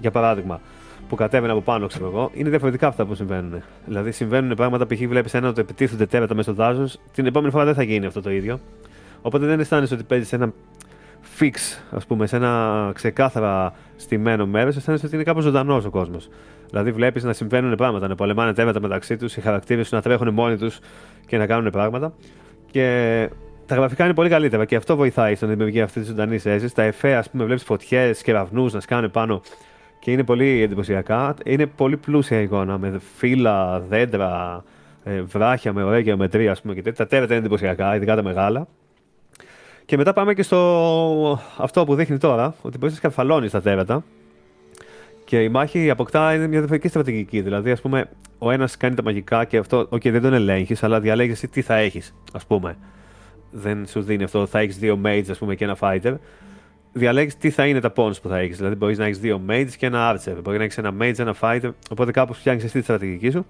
για 0.00 0.10
παράδειγμα 0.10 0.60
που 1.08 1.16
κατέβαινε 1.16 1.52
από 1.52 1.60
πάνω, 1.60 1.86
ξέρω 1.86 2.06
εγώ, 2.06 2.30
είναι 2.34 2.48
διαφορετικά 2.48 2.86
αυτά 2.86 3.04
που 3.04 3.14
συμβαίνουν. 3.14 3.62
Δηλαδή, 3.86 4.12
συμβαίνουν 4.12 4.56
πράγματα, 4.56 4.86
π.χ. 4.86 5.00
βλέπεις 5.08 5.34
ένα 5.34 5.48
ότι 5.48 5.60
επιτίθενται 5.60 6.06
τέρατα 6.06 6.34
μέσα 6.34 6.52
στο 6.52 6.62
δάσος, 6.62 6.98
την 7.14 7.26
επόμενη 7.26 7.52
φορά 7.52 7.64
δεν 7.64 7.74
θα 7.74 7.82
γίνει 7.82 8.06
αυτό 8.06 8.20
το 8.22 8.30
ίδιο. 8.30 8.60
Οπότε 9.26 9.46
δεν 9.46 9.60
αισθάνεσαι 9.60 9.94
ότι 9.94 10.02
παίζεις 10.02 10.32
ένα 10.32 10.52
fix, 11.38 11.54
ας 11.90 12.06
πούμε, 12.06 12.26
σε 12.26 12.36
ένα 12.36 12.90
ξεκάθαρα 12.94 13.72
στημένο 13.96 14.46
μέρος, 14.46 14.76
αισθάνεσαι 14.76 15.06
ότι 15.06 15.14
είναι 15.14 15.24
κάπως 15.24 15.42
ζωντανός 15.42 15.84
ο 15.84 15.90
κόσμος. 15.90 16.28
Δηλαδή, 16.70 16.92
βλέπεις 16.92 17.24
να 17.24 17.32
συμβαίνουν 17.32 17.74
πράγματα, 17.74 18.08
να 18.08 18.14
πολεμάνε 18.14 18.52
τέρατα 18.52 18.80
μεταξύ 18.80 19.16
τους, 19.16 19.36
οι 19.36 19.40
χαρακτήρες 19.40 19.82
τους 19.82 19.92
να 19.92 20.02
τρέχουν 20.02 20.32
μόνοι 20.32 20.56
τους 20.56 20.78
και 21.26 21.38
να 21.38 21.46
κάνουν 21.46 21.70
πράγματα. 21.70 22.12
Και 22.70 23.28
τα 23.66 23.74
γραφικά 23.74 24.04
είναι 24.04 24.14
πολύ 24.14 24.28
καλύτερα 24.28 24.64
και 24.64 24.76
αυτό 24.76 24.96
βοηθάει 24.96 25.34
στην 25.34 25.48
δημιουργία 25.48 25.84
αυτή 25.84 26.00
τη 26.00 26.06
ζωντανή 26.06 26.34
αίσθηση. 26.34 26.74
Τα 26.74 26.82
εφέ, 26.82 27.14
ας 27.14 27.30
πούμε, 27.30 27.44
βλέπεις 27.44 27.62
φωτιές, 27.64 28.22
κεραυνού 28.22 28.68
να 28.72 28.80
σκάνε 28.80 29.08
πάνω 29.08 29.40
και 29.98 30.10
είναι 30.10 30.24
πολύ 30.24 30.62
εντυπωσιακά. 30.62 31.34
Είναι 31.44 31.66
πολύ 31.66 31.96
πλούσια 31.96 32.40
εικόνα 32.40 32.78
με 32.78 33.00
φύλλα, 33.16 33.80
δέντρα, 33.80 34.64
ε, 35.04 35.20
βράχια 35.20 35.72
με 35.72 35.82
ωραία 35.82 35.98
γεωμετρία 35.98 36.50
ας 36.50 36.60
πούμε, 36.60 36.74
και 36.74 36.82
τέτοια. 36.82 37.04
Τα 37.04 37.10
τέρατα 37.10 37.34
είναι 37.34 37.42
εντυπωσιακά, 37.42 37.96
ειδικά 37.96 38.16
τα 38.16 38.22
μεγάλα. 38.22 38.66
Και 39.86 39.96
μετά 39.96 40.12
πάμε 40.12 40.34
και 40.34 40.42
στο 40.42 41.40
αυτό 41.56 41.84
που 41.84 41.94
δείχνει 41.94 42.18
τώρα, 42.18 42.54
ότι 42.62 42.78
μπορείς 42.78 42.92
να 42.94 42.98
σκαρφαλώνεις 42.98 43.50
τα 43.50 43.62
τέρατα. 43.62 44.04
Και 45.24 45.42
η 45.42 45.48
μάχη 45.48 45.90
αποκτά 45.90 46.34
είναι 46.34 46.46
μια 46.46 46.58
διαφορετική 46.58 46.88
στρατηγική. 46.88 47.40
Δηλαδή, 47.40 47.70
ας 47.70 47.80
πούμε, 47.80 48.08
ο 48.38 48.50
ένας 48.50 48.76
κάνει 48.76 48.94
τα 48.94 49.02
μαγικά 49.02 49.44
και 49.44 49.56
αυτό, 49.56 49.88
OK, 49.90 50.10
δεν 50.10 50.22
τον 50.22 50.32
ελέγχεις, 50.32 50.82
αλλά 50.82 51.00
διαλέγεις 51.00 51.40
τι 51.50 51.62
θα 51.62 51.74
έχεις, 51.74 52.14
ας 52.32 52.46
πούμε. 52.46 52.76
Δεν 53.50 53.86
σου 53.86 54.02
δίνει 54.02 54.24
αυτό, 54.24 54.46
θα 54.46 54.58
έχεις 54.58 54.78
δύο 54.78 55.00
mages, 55.04 55.26
ας 55.30 55.38
πούμε, 55.38 55.54
και 55.54 55.64
ένα 55.64 55.76
fighter 55.80 56.14
διαλέγεις 56.96 57.36
τι 57.36 57.50
θα 57.50 57.66
είναι 57.66 57.80
τα 57.80 57.92
pawns 57.96 58.20
που 58.22 58.28
θα 58.28 58.38
έχεις. 58.38 58.56
Δηλαδή, 58.56 58.74
μπορείς 58.74 58.98
να 58.98 59.04
έχεις 59.04 59.18
δύο 59.18 59.40
mages 59.48 59.70
και 59.78 59.86
ένα 59.86 60.14
archer. 60.14 60.34
Μπορεί 60.42 60.58
να 60.58 60.64
έχεις 60.64 60.78
ένα 60.78 60.92
mage, 61.00 61.18
ένα 61.18 61.34
fighter. 61.40 61.70
Οπότε 61.90 62.10
κάπως 62.10 62.38
φτιάχνεις 62.38 62.64
εσύ 62.64 62.78
τη 62.78 62.84
στρατηγική 62.84 63.30
σου. 63.30 63.46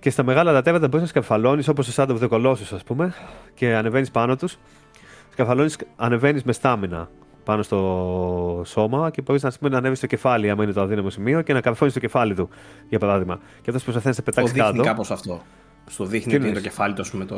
Και 0.00 0.10
στα 0.10 0.22
μεγάλα 0.22 0.52
τα 0.52 0.62
τέρατα 0.62 0.86
μπορείς 0.86 1.00
να 1.00 1.06
σκαρφαλώνεις 1.06 1.68
όπως 1.68 1.86
σε 1.86 2.02
Shadow 2.02 2.18
of 2.18 2.18
the 2.18 2.28
Colossus, 2.28 2.74
ας 2.74 2.84
πούμε, 2.84 3.14
και 3.54 3.74
ανεβαίνεις 3.74 4.10
πάνω 4.10 4.36
τους. 4.36 4.58
Σκαρφαλώνει, 5.36 5.70
ανεβαίνεις 5.96 6.42
με 6.42 6.52
στάμινα 6.52 7.08
πάνω 7.44 7.62
στο 7.62 8.62
σώμα 8.66 9.10
και 9.10 9.22
μπορείς 9.22 9.42
να, 9.42 9.50
να 9.68 9.76
ανέβεις 9.76 9.98
στο 9.98 10.06
κεφάλι, 10.06 10.50
άμα 10.50 10.62
είναι 10.62 10.72
το 10.72 10.80
αδύναμο 10.80 11.10
σημείο, 11.10 11.42
και 11.42 11.52
να 11.52 11.60
καρφώνει 11.60 11.92
το 11.92 12.00
κεφάλι 12.00 12.34
του, 12.34 12.48
για 12.88 12.98
παράδειγμα. 12.98 13.38
Και 13.62 13.62
αυτός 13.66 13.82
προσπαθεί 13.82 14.06
να 14.06 14.12
σε 14.12 14.22
πετάξει 14.22 14.54
το 14.54 14.58
κάτω. 14.58 14.82
κάπως 14.82 15.10
αυτό. 15.10 15.42
Στο 15.86 16.04
δείχνει 16.04 16.34
ότι 16.34 16.44
είναι 16.44 16.54
το 16.54 16.60
κεφάλι 16.60 16.94
του, 16.94 17.04
πούμε, 17.10 17.24
το, 17.24 17.34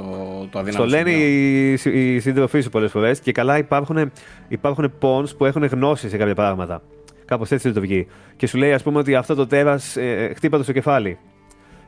το 0.50 0.58
αδύναμο. 0.58 0.86
Στο 0.86 0.96
λένε 0.96 1.10
οι, 1.10 1.72
οι 1.72 2.20
σύντροφοί 2.20 2.60
σου 2.60 2.68
πολλές 2.68 2.90
φορές 2.90 3.20
και 3.20 3.32
καλά 3.32 3.58
υπάρχουν, 3.58 4.12
υπάρχουν 4.48 4.92
pawns 5.00 5.36
που 5.36 5.44
έχουν 5.44 5.64
γνώση 5.64 6.08
σε 6.08 6.16
κάποια 6.16 6.34
πράγματα. 6.34 6.82
Κάπως 7.24 7.50
έτσι 7.50 7.72
το 7.72 7.80
βγει. 7.80 8.06
Και 8.36 8.46
σου 8.46 8.58
λέει, 8.58 8.72
ας 8.72 8.82
πούμε, 8.82 8.98
ότι 8.98 9.14
αυτό 9.14 9.34
το 9.34 9.46
τέρας 9.46 9.96
ε, 9.96 10.32
χτύπα 10.36 10.56
το 10.56 10.62
στο 10.62 10.72
κεφάλι. 10.72 11.18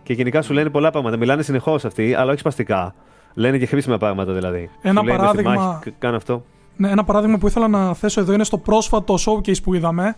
Και 0.03 0.13
γενικά 0.13 0.43
σου 0.43 0.53
λένε 0.53 0.71
πολλά 0.71 0.91
πράγματα. 0.91 1.17
Μιλάνε 1.17 1.43
συνεχώς 1.43 1.85
αυτοί, 1.85 2.15
αλλά 2.15 2.31
όχι 2.31 2.41
σπαστικά. 2.41 2.95
Λένε 3.35 3.59
και 3.59 3.67
χρήσιμα 3.67 3.97
πράγματα 3.99 4.33
δηλαδή. 4.33 4.71
Ένα 4.83 5.05
παράδειγμα. 5.05 5.55
Μάχη, 5.55 5.91
κάνω 5.99 6.17
αυτό. 6.17 6.45
Ναι, 6.77 6.91
ένα 6.91 7.05
παράδειγμα 7.05 7.39
που 7.39 7.47
ήθελα 7.47 7.69
να 7.69 7.95
θέσω 7.95 8.21
εδώ 8.21 8.33
είναι 8.33 8.45
στο 8.45 8.59
πρόσφατο 8.59 9.15
showcase 9.27 9.63
που 9.63 9.75
είδαμε. 9.75 10.17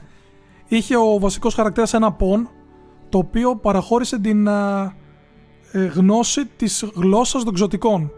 Είχε 0.69 0.97
ο 0.97 1.19
βασικός 1.19 1.54
χαρακτήρας 1.54 1.95
ένα 1.95 2.12
πον 2.12 2.49
το 3.09 3.19
οποίο 3.19 3.57
παραχώρησε 3.57 4.19
την 4.19 4.47
ε, 4.47 5.85
γνώση 5.95 6.47
της 6.57 6.85
γλώσσας 6.95 7.45
των 7.45 7.54
ξωτικών. 7.54 8.11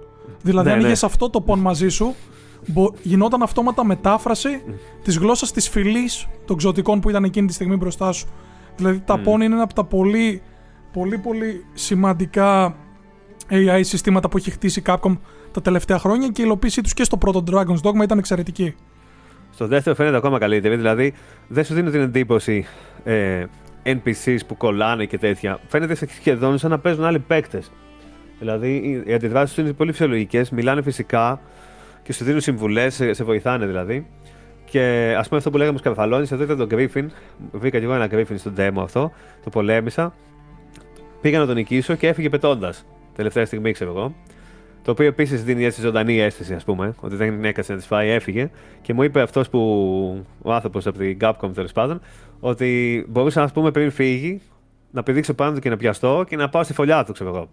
Δηλαδή, 0.43 0.69
ναι, 0.69 0.75
αν 0.75 0.81
ναι. 0.81 0.87
είχες 0.87 1.05
αυτό 1.05 1.31
το 1.31 1.41
πον 1.41 1.59
μαζί 1.59 1.89
σου, 1.89 2.15
γινόταν 3.03 3.43
αυτόματα 3.43 3.85
μετάφραση 3.85 4.63
mm. 4.67 4.73
της 5.03 5.19
γλώσσας 5.19 5.53
της 5.53 5.69
φυλής 5.69 6.29
των 6.45 6.57
ξωτικών 6.57 7.01
που 7.01 7.11
ήταν 7.11 7.25
εκείνη 7.25 7.47
τη 7.47 7.53
στιγμή 7.53 7.77
μπροστά 7.77 8.13
σου. 8.13 8.27
Δηλαδή, 8.77 9.01
τα 9.01 9.21
mm. 9.25 9.27
είναι 9.27 9.45
ένα 9.45 9.63
από 9.63 9.75
τα 9.75 9.85
πολύ, 9.85 10.43
πολύ, 10.93 11.19
πολύ 11.19 11.65
σημαντικά 11.73 12.77
AI 13.51 13.81
συστήματα 13.83 14.29
που 14.29 14.37
έχει 14.37 14.51
χτίσει 14.51 14.81
η 14.81 14.83
Capcom 14.87 15.17
τα 15.53 15.63
τελευταία 15.63 15.99
χρόνια 15.99 16.29
και 16.29 16.43
η 16.43 16.45
υλοποίησή 16.47 16.81
τους 16.81 16.95
και 16.95 17.05
στο 17.05 17.17
πρώτο 17.17 17.45
Dragon's 17.51 17.81
Dogma 17.83 18.03
ήταν 18.03 18.19
εξαιρετική. 18.19 18.75
Στο 19.51 19.67
δεύτερο 19.67 19.97
φαίνεται 19.97 20.17
ακόμα 20.17 20.39
καλύτερη. 20.39 20.77
Δηλαδή, 20.77 21.15
δεν 21.49 21.65
σου 21.65 21.75
δίνω 21.75 21.91
την 21.91 22.01
εντύπωση 22.01 22.67
ε, 23.05 23.45
NPCs 23.85 24.39
που 24.47 24.57
κολλάνε 24.57 25.05
και 25.05 25.19
τέτοια. 25.19 25.59
Φαίνεται 25.69 25.95
σχεδόν 25.95 26.59
σαν 26.59 26.71
να 26.71 26.79
παίζουν 26.79 27.05
άλλοι 27.05 27.19
παίκτες. 27.19 27.71
Δηλαδή 28.39 29.03
οι 29.07 29.13
αντιδράσεις 29.13 29.55
τους 29.55 29.65
είναι 29.65 29.73
πολύ 29.73 29.91
φυσιολογικές, 29.91 30.51
μιλάνε 30.51 30.83
φυσικά 30.83 31.41
και 32.03 32.13
σου 32.13 32.25
δίνουν 32.25 32.41
συμβουλές, 32.41 32.95
σε 32.95 33.25
βοηθάνε 33.25 33.67
δηλαδή. 33.67 34.07
Και 34.65 35.15
ας 35.19 35.27
πούμε 35.27 35.39
αυτό 35.39 35.51
που 35.51 35.57
λέγαμε 35.57 35.79
στους 35.79 35.95
Καρφαλόνι, 35.95 36.27
εδώ 36.33 36.43
ήταν 36.43 36.57
το 36.57 36.67
Griffin. 36.71 37.07
Βρήκα 37.53 37.79
και 37.79 37.85
εγώ 37.85 37.95
ένα 37.95 38.09
Griffin 38.11 38.35
στο 38.37 38.53
demo 38.57 38.83
αυτό, 38.83 39.13
το 39.45 39.51
πολέμησα. 39.51 40.15
Πήγα 41.21 41.39
να 41.39 41.47
τον 41.47 41.55
νικήσω 41.55 41.95
και 41.95 42.09
έφυγε 42.09 42.29
πετώντας. 42.29 42.85
Τελευταία 43.15 43.47
στιγμή, 43.47 43.73
ξέρω 43.73 43.91
εγώ. 43.91 44.15
Το 44.83 44.91
οποίο 44.91 45.07
επίσης 45.07 45.45
δίνει 45.45 45.65
έτσι 45.65 45.81
ζωντανή 45.81 46.21
αίσθηση, 46.21 46.55
ας 46.55 46.65
πούμε, 46.65 46.95
ότι 47.01 47.17
δεν 47.17 47.45
έκατσε 47.45 47.73
να 47.73 47.79
τη 47.79 47.87
φάει, 47.87 48.09
έφυγε. 48.09 48.51
Και 48.83 48.95
μου 48.95 49.03
είπε 49.03 49.21
αυτός 49.21 49.49
που. 49.49 49.59
ο 50.43 50.53
άνθρωπος 50.53 50.87
από 50.87 50.99
την 50.99 51.17
Capcom 51.21 51.51
τέλος 51.55 51.73
πάντων, 51.73 52.01
ότι 52.41 53.05
μπορούσα, 53.09 53.43
ας 53.43 53.53
πούμε, 53.53 53.71
πριν 53.71 53.91
φύγει, 53.91 54.41
να 54.91 55.03
πηδήξω 55.03 55.35
πάνω 55.35 55.55
του 55.55 55.61
και 55.61 55.69
να 55.69 55.77
πιαστώ 55.77 56.25
και 56.29 56.37
να 56.37 56.49
πάω 56.49 56.63
στη 56.63 56.73
φωλιά 56.73 57.05
του, 57.05 57.13
ξέρω 57.13 57.31
εγώ. 57.31 57.49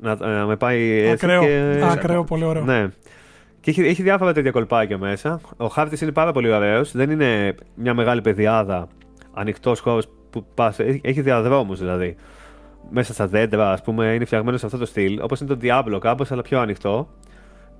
Να, 0.00 0.16
να 0.16 0.46
με 0.46 0.56
πάει 0.56 0.90
έτσι. 0.90 1.26
Ακραίο, 1.26 1.42
και... 1.42 1.80
ακραίο 1.82 2.24
πολύ 2.24 2.44
ωραίο. 2.44 2.64
Ναι. 2.64 2.88
Και 3.60 3.70
έχει, 3.70 3.80
έχει 3.80 4.02
διάφορα 4.02 4.32
τέτοια 4.32 4.50
κολπάκια 4.50 4.98
μέσα. 4.98 5.40
Ο 5.56 5.66
χάρτης 5.66 6.00
είναι 6.00 6.12
πάρα 6.12 6.32
πολύ 6.32 6.52
ωραίος. 6.52 6.92
Δεν 6.92 7.10
είναι 7.10 7.54
μια 7.74 7.94
μεγάλη 7.94 8.20
πεδιάδα, 8.20 8.88
ανοιχτός 9.34 9.80
χώρος 9.80 10.08
που 10.30 10.44
πας. 10.54 10.78
Έχει 10.78 11.20
διαδρόμους 11.20 11.78
δηλαδή 11.78 12.16
μέσα 12.90 13.12
στα 13.12 13.26
δέντρα, 13.26 13.72
ας 13.72 13.82
πούμε, 13.82 14.14
είναι 14.14 14.24
φτιαγμένο 14.24 14.56
σε 14.56 14.66
αυτό 14.66 14.78
το 14.78 14.86
στυλ. 14.86 15.20
Όπως 15.22 15.40
είναι 15.40 15.54
το 15.54 15.58
Diablo 15.62 15.98
κάπως, 16.00 16.32
αλλά 16.32 16.42
πιο 16.42 16.60
ανοιχτό. 16.60 17.08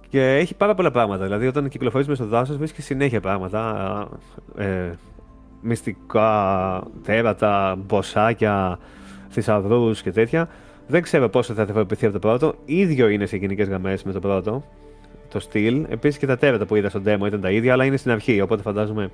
Και 0.09 0.37
έχει 0.37 0.55
πάρα 0.55 0.75
πολλά 0.75 0.91
πράγματα. 0.91 1.25
Δηλαδή, 1.25 1.47
όταν 1.47 1.69
κυκλοφορείς 1.69 2.07
μέσα 2.09 2.23
στο 2.23 2.31
δάσος, 2.31 2.57
βρίσκεις 2.57 2.85
συνέχεια 2.85 3.21
πράγματα. 3.21 4.09
Ε, 4.57 4.91
μυστικά 5.61 6.83
τέρατα, 7.03 7.79
μποσάκια, 7.87 8.79
θησαυρούς 9.29 10.03
και 10.03 10.13
τέτοια. 10.13 10.49
Δεν 10.87 11.03
ξέρω 11.03 11.29
πόσο 11.29 11.55
θα 11.55 11.65
διαφοροποιηθεί 11.65 12.05
από 12.05 12.21
το 12.21 12.29
πρώτο. 12.29 12.55
ίδιο 12.65 13.09
είναι 13.09 13.27
σε 13.27 13.37
γενικές 13.37 13.69
γραμμές 13.69 14.03
με 14.03 14.13
το 14.13 14.21
πρώτο. 14.21 14.65
Το 15.31 15.41
στυλ. 15.41 15.87
Επίσης 15.89 16.19
και 16.19 16.27
τα 16.27 16.37
τέρατα 16.37 16.67
που 16.67 16.77
είδα 16.77 16.89
στο 16.89 17.01
demo 17.07 17.27
ήταν 17.27 17.41
τα 17.41 17.51
ίδια, 17.51 17.73
αλλά 17.73 17.85
είναι 17.85 17.97
στην 17.97 18.11
αρχή. 18.11 18.41
Οπότε 18.41 18.63
φαντάζομαι 18.63 19.11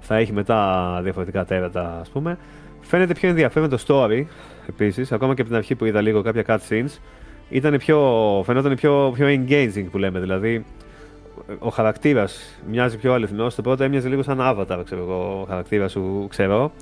θα 0.00 0.16
έχει 0.16 0.32
μετά 0.32 1.00
διαφορετικά 1.02 1.44
τέρατα, 1.44 1.98
ας 2.00 2.08
πούμε. 2.08 2.38
Φαίνεται 2.80 3.14
πιο 3.14 3.28
ενδιαφέρον 3.28 3.68
το 3.68 3.78
story 3.86 4.24
επίσης, 4.68 5.12
ακόμα 5.12 5.34
και 5.34 5.40
από 5.40 5.50
την 5.50 5.58
αρχή 5.58 5.74
που 5.74 5.84
είδα 5.84 6.00
λίγο 6.00 6.22
κάποια 6.22 6.44
cutscenes. 6.46 6.98
Ήταν 7.48 7.76
πιο, 7.78 7.98
φαινόταν 8.46 8.74
πιο, 8.74 9.12
πιο 9.14 9.26
engaging 9.26 9.84
που 9.90 9.98
λέμε. 9.98 10.20
Δηλαδή, 10.20 10.64
ο 11.58 11.68
χαρακτήρας 11.68 12.60
μοιάζει 12.70 12.96
πιο 12.96 13.12
αληθινός. 13.12 13.52
Στο 13.52 13.62
πρώτο 13.62 13.84
έμοιαζε 13.84 14.08
λίγο 14.08 14.22
σαν 14.22 14.38
avatar, 14.40 14.80
ξέρω 14.84 15.00
εγώ, 15.02 15.40
ο 15.42 15.46
χαρακτήρας 15.48 15.90
σου, 15.92 16.26
ξέρω. 16.30 16.72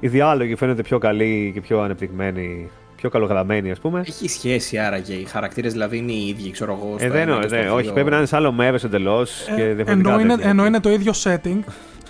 Οι 0.00 0.08
διάλογοι 0.08 0.56
φαίνονται 0.56 0.82
πιο 0.82 0.98
καλοί 0.98 1.50
και 1.54 1.60
πιο 1.60 1.80
ανεπτυγμένοι, 1.80 2.70
πιο 2.96 3.10
καλογραμμένοι, 3.10 3.70
ας 3.70 3.80
πούμε. 3.80 4.02
Έχει 4.06 4.28
σχέση 4.28 4.78
άραγε. 4.78 5.14
Οι 5.14 5.24
χαρακτήρες 5.24 5.72
δηλαδή 5.72 5.96
είναι 5.96 6.12
οι 6.12 6.26
ίδιοι, 6.28 6.50
ξέρω 6.50 6.78
εγώ. 6.80 6.96
Ε, 6.98 7.10
δεν 7.10 7.28
είναι, 7.28 7.70
όχι, 7.70 7.92
πρέπει 7.92 8.10
να 8.10 8.16
είναι 8.16 8.26
σε 8.26 8.36
άλλο 8.36 8.52
μέρος 8.52 8.84
εντελώς. 8.84 9.48
Ε, 9.48 9.76
ενώ, 9.86 10.20
είναι, 10.20 10.36
ενώ 10.40 10.66
είναι 10.66 10.80
το 10.80 10.90
ίδιο 10.90 11.12
setting, 11.24 11.58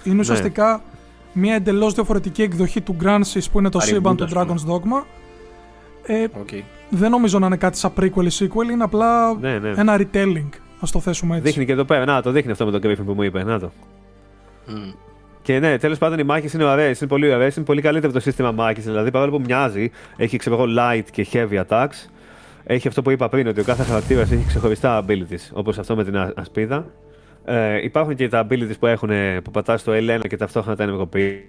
είναι 0.04 0.20
ουσιαστικά 0.20 0.82
μια 1.32 1.54
εντελώς 1.54 1.94
διαφορετική 1.94 2.42
εκδοχή 2.42 2.80
του 2.80 2.96
Gransis 3.02 3.44
που 3.52 3.58
είναι 3.58 3.68
το 3.68 3.80
σύμπαν 3.80 4.16
του 4.16 4.28
Dragon's 4.34 4.70
Dogma. 4.70 5.04
Ε, 6.06 6.26
okay. 6.44 6.62
Δεν 6.90 7.10
νομίζω 7.10 7.38
να 7.38 7.46
είναι 7.46 7.56
κάτι 7.56 7.78
σαν 7.78 7.92
prequel 8.00 8.24
ή 8.24 8.30
sequel, 8.38 8.70
είναι 8.72 8.84
απλά 8.84 9.34
ναι, 9.34 9.58
ναι. 9.58 9.72
ένα 9.76 10.00
retelling. 10.00 10.48
Α 10.84 10.88
το 10.92 11.00
θέσουμε 11.00 11.36
έτσι. 11.36 11.48
Δείχνει 11.48 11.64
και 11.64 11.72
εδώ 11.72 11.84
πέρα. 11.84 12.04
Να 12.04 12.22
το 12.22 12.30
δείχνει 12.30 12.50
αυτό 12.50 12.64
με 12.64 12.70
τον 12.70 12.80
Griffin 12.84 13.04
που 13.06 13.12
μου 13.12 13.22
είπε. 13.22 13.44
Να 13.44 13.58
το. 13.58 13.70
Mm. 14.68 14.94
Και 15.42 15.58
ναι, 15.58 15.78
τέλος 15.78 15.98
πάντων 15.98 16.18
οι 16.18 16.22
μάχες 16.22 16.52
είναι 16.52 16.64
ωραίες, 16.64 17.00
είναι 17.00 17.08
πολύ 17.08 17.34
ωραίες. 17.34 17.56
Είναι 17.56 17.64
πολύ 17.64 17.80
καλύτερο 17.80 18.12
το 18.12 18.20
σύστημα 18.20 18.52
μάχης. 18.52 18.84
Δηλαδή 18.84 19.10
παρόλο 19.10 19.30
που 19.30 19.40
μοιάζει, 19.40 19.90
έχει 20.16 20.36
ξέρω 20.36 20.56
εγώ 20.56 20.66
light 20.78 21.04
και 21.12 21.26
heavy 21.32 21.62
attacks. 21.68 22.08
Έχει 22.64 22.88
αυτό 22.88 23.02
που 23.02 23.10
είπα 23.10 23.28
πριν, 23.28 23.46
ότι 23.46 23.60
ο 23.60 23.64
κάθε 23.64 23.82
χαρακτήρας 23.82 24.30
έχει 24.30 24.46
ξεχωριστά 24.46 25.04
abilities. 25.04 25.50
Όπως 25.52 25.78
αυτό 25.78 25.96
με 25.96 26.04
την 26.04 26.32
ασπίδα. 26.34 26.86
Ε, 27.44 27.84
υπάρχουν 27.84 28.14
και 28.14 28.28
τα 28.28 28.46
abilities 28.46 28.78
που, 28.78 28.86
έχουν, 28.86 29.10
που 29.44 29.50
πατάς 29.50 29.80
στο 29.80 29.92
L1 29.94 30.20
και 30.28 30.36
ταυτόχρονα 30.36 30.76
τα 30.76 30.82
ενεργοποιείς. 30.82 31.44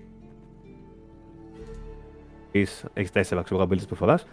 Έχεις 2.93 3.12
τέσσερα 3.12 3.41
ξέρω, 3.41 3.67
abilities 3.69 3.88
που 3.88 3.95
φοράς. 3.95 4.25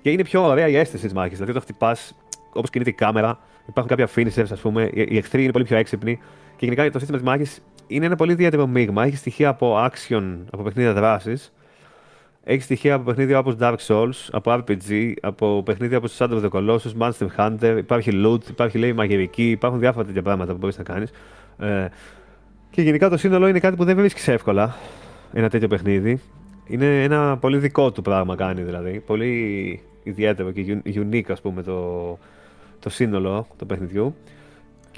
Και 0.00 0.10
είναι 0.10 0.22
πιο 0.24 0.46
ωραία 0.46 0.68
η 0.68 0.76
αίσθηση 0.76 1.02
της 1.02 1.12
μάχης. 1.12 1.34
Δηλαδή, 1.34 1.52
το 1.52 1.60
χτυπάς 1.60 2.14
όπως 2.52 2.70
κινείται 2.70 2.90
η 2.90 2.92
κάμερα, 2.92 3.38
υπάρχουν 3.68 3.96
κάποια 3.96 4.14
finishers, 4.14 4.52
ας 4.52 4.60
πούμε. 4.60 4.90
Οι 4.92 5.16
εχθροί 5.16 5.42
είναι 5.42 5.52
πολύ 5.52 5.64
πιο 5.64 5.76
έξυπνοι. 5.76 6.18
Και 6.56 6.64
γενικά 6.64 6.90
το 6.90 6.98
σύστημα 6.98 7.18
της 7.18 7.26
μάχης 7.26 7.62
είναι 7.86 8.06
ένα 8.06 8.16
πολύ 8.16 8.32
ιδιαίτερο 8.32 8.66
μείγμα. 8.66 9.04
Έχει 9.04 9.16
στοιχεία 9.16 9.48
από 9.48 9.76
action, 9.86 10.38
από 10.50 10.62
παιχνίδια 10.62 10.92
δράσης, 10.92 11.52
έχεις 12.50 12.64
στοιχεία 12.64 12.94
από 12.94 13.04
παιχνίδια 13.04 13.38
όπως 13.38 13.56
Dark 13.60 13.76
Souls, 13.86 14.28
από 14.30 14.52
RPG, 14.52 15.12
από 15.20 15.62
παιχνίδια 15.62 15.96
όπως 15.96 16.16
Shadow 16.18 16.42
of 16.42 16.42
the 16.42 16.48
Colossus, 16.50 16.92
Monster 16.98 17.26
Hunter, 17.36 17.74
υπάρχει 17.78 18.10
loot, 18.24 18.48
υπάρχει 18.48 18.78
λέει 18.78 18.92
μαγειρική, 18.92 19.50
υπάρχουν 19.50 19.80
διάφορα 19.80 20.04
τέτοια 20.06 20.22
πράγματα 20.22 20.52
που 20.52 20.58
μπορείς 20.58 20.78
να 20.78 20.82
κάνεις. 20.82 21.10
Ε, 21.58 21.86
και 22.70 22.82
γενικά 22.82 23.08
το 23.08 23.16
σύνολο 23.16 23.48
είναι 23.48 23.58
κάτι 23.58 23.76
που 23.76 23.84
δεν 23.84 23.96
βρίσκεις 23.96 24.28
εύκολα 24.28 24.76
ένα 25.32 25.48
τέτοιο 25.48 25.68
παιχνίδι. 25.68 26.20
Είναι 26.66 27.02
ένα 27.02 27.36
πολύ 27.36 27.58
δικό 27.58 27.92
του 27.92 28.02
πράγμα 28.02 28.36
κάνει 28.36 28.62
δηλαδή. 28.62 29.02
Πολύ 29.06 29.82
ιδιαίτερο 30.02 30.50
και 30.50 30.82
unique 30.84 31.30
ας 31.30 31.40
πούμε 31.40 31.62
το, 31.62 32.18
το 32.80 32.90
σύνολο 32.90 33.46
του 33.58 33.66
παιχνιδιού. 33.66 34.14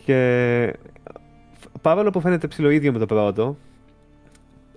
Και 0.05 0.73
παρόλο 1.83 2.11
που 2.11 2.21
φαίνεται 2.21 2.47
ψηλό 2.47 2.71
ίδιο 2.71 2.93
με 2.93 2.99
το 2.99 3.07
πρώτο, 3.07 3.57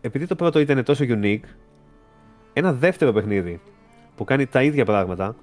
επειδή 0.02 0.28
το 0.28 0.36
πρώτο 0.36 0.60
ήταν 0.60 0.84
τόσο 0.84 1.06
unique, 1.08 1.44
ένα 2.54 2.74
δεύτερο 2.74 3.12
παιχνίδι 3.12 3.60
που 4.16 4.24
κάνει 4.24 4.46
τα 4.46 4.64
ίδια 4.64 4.86
πράγματα, 4.86 5.36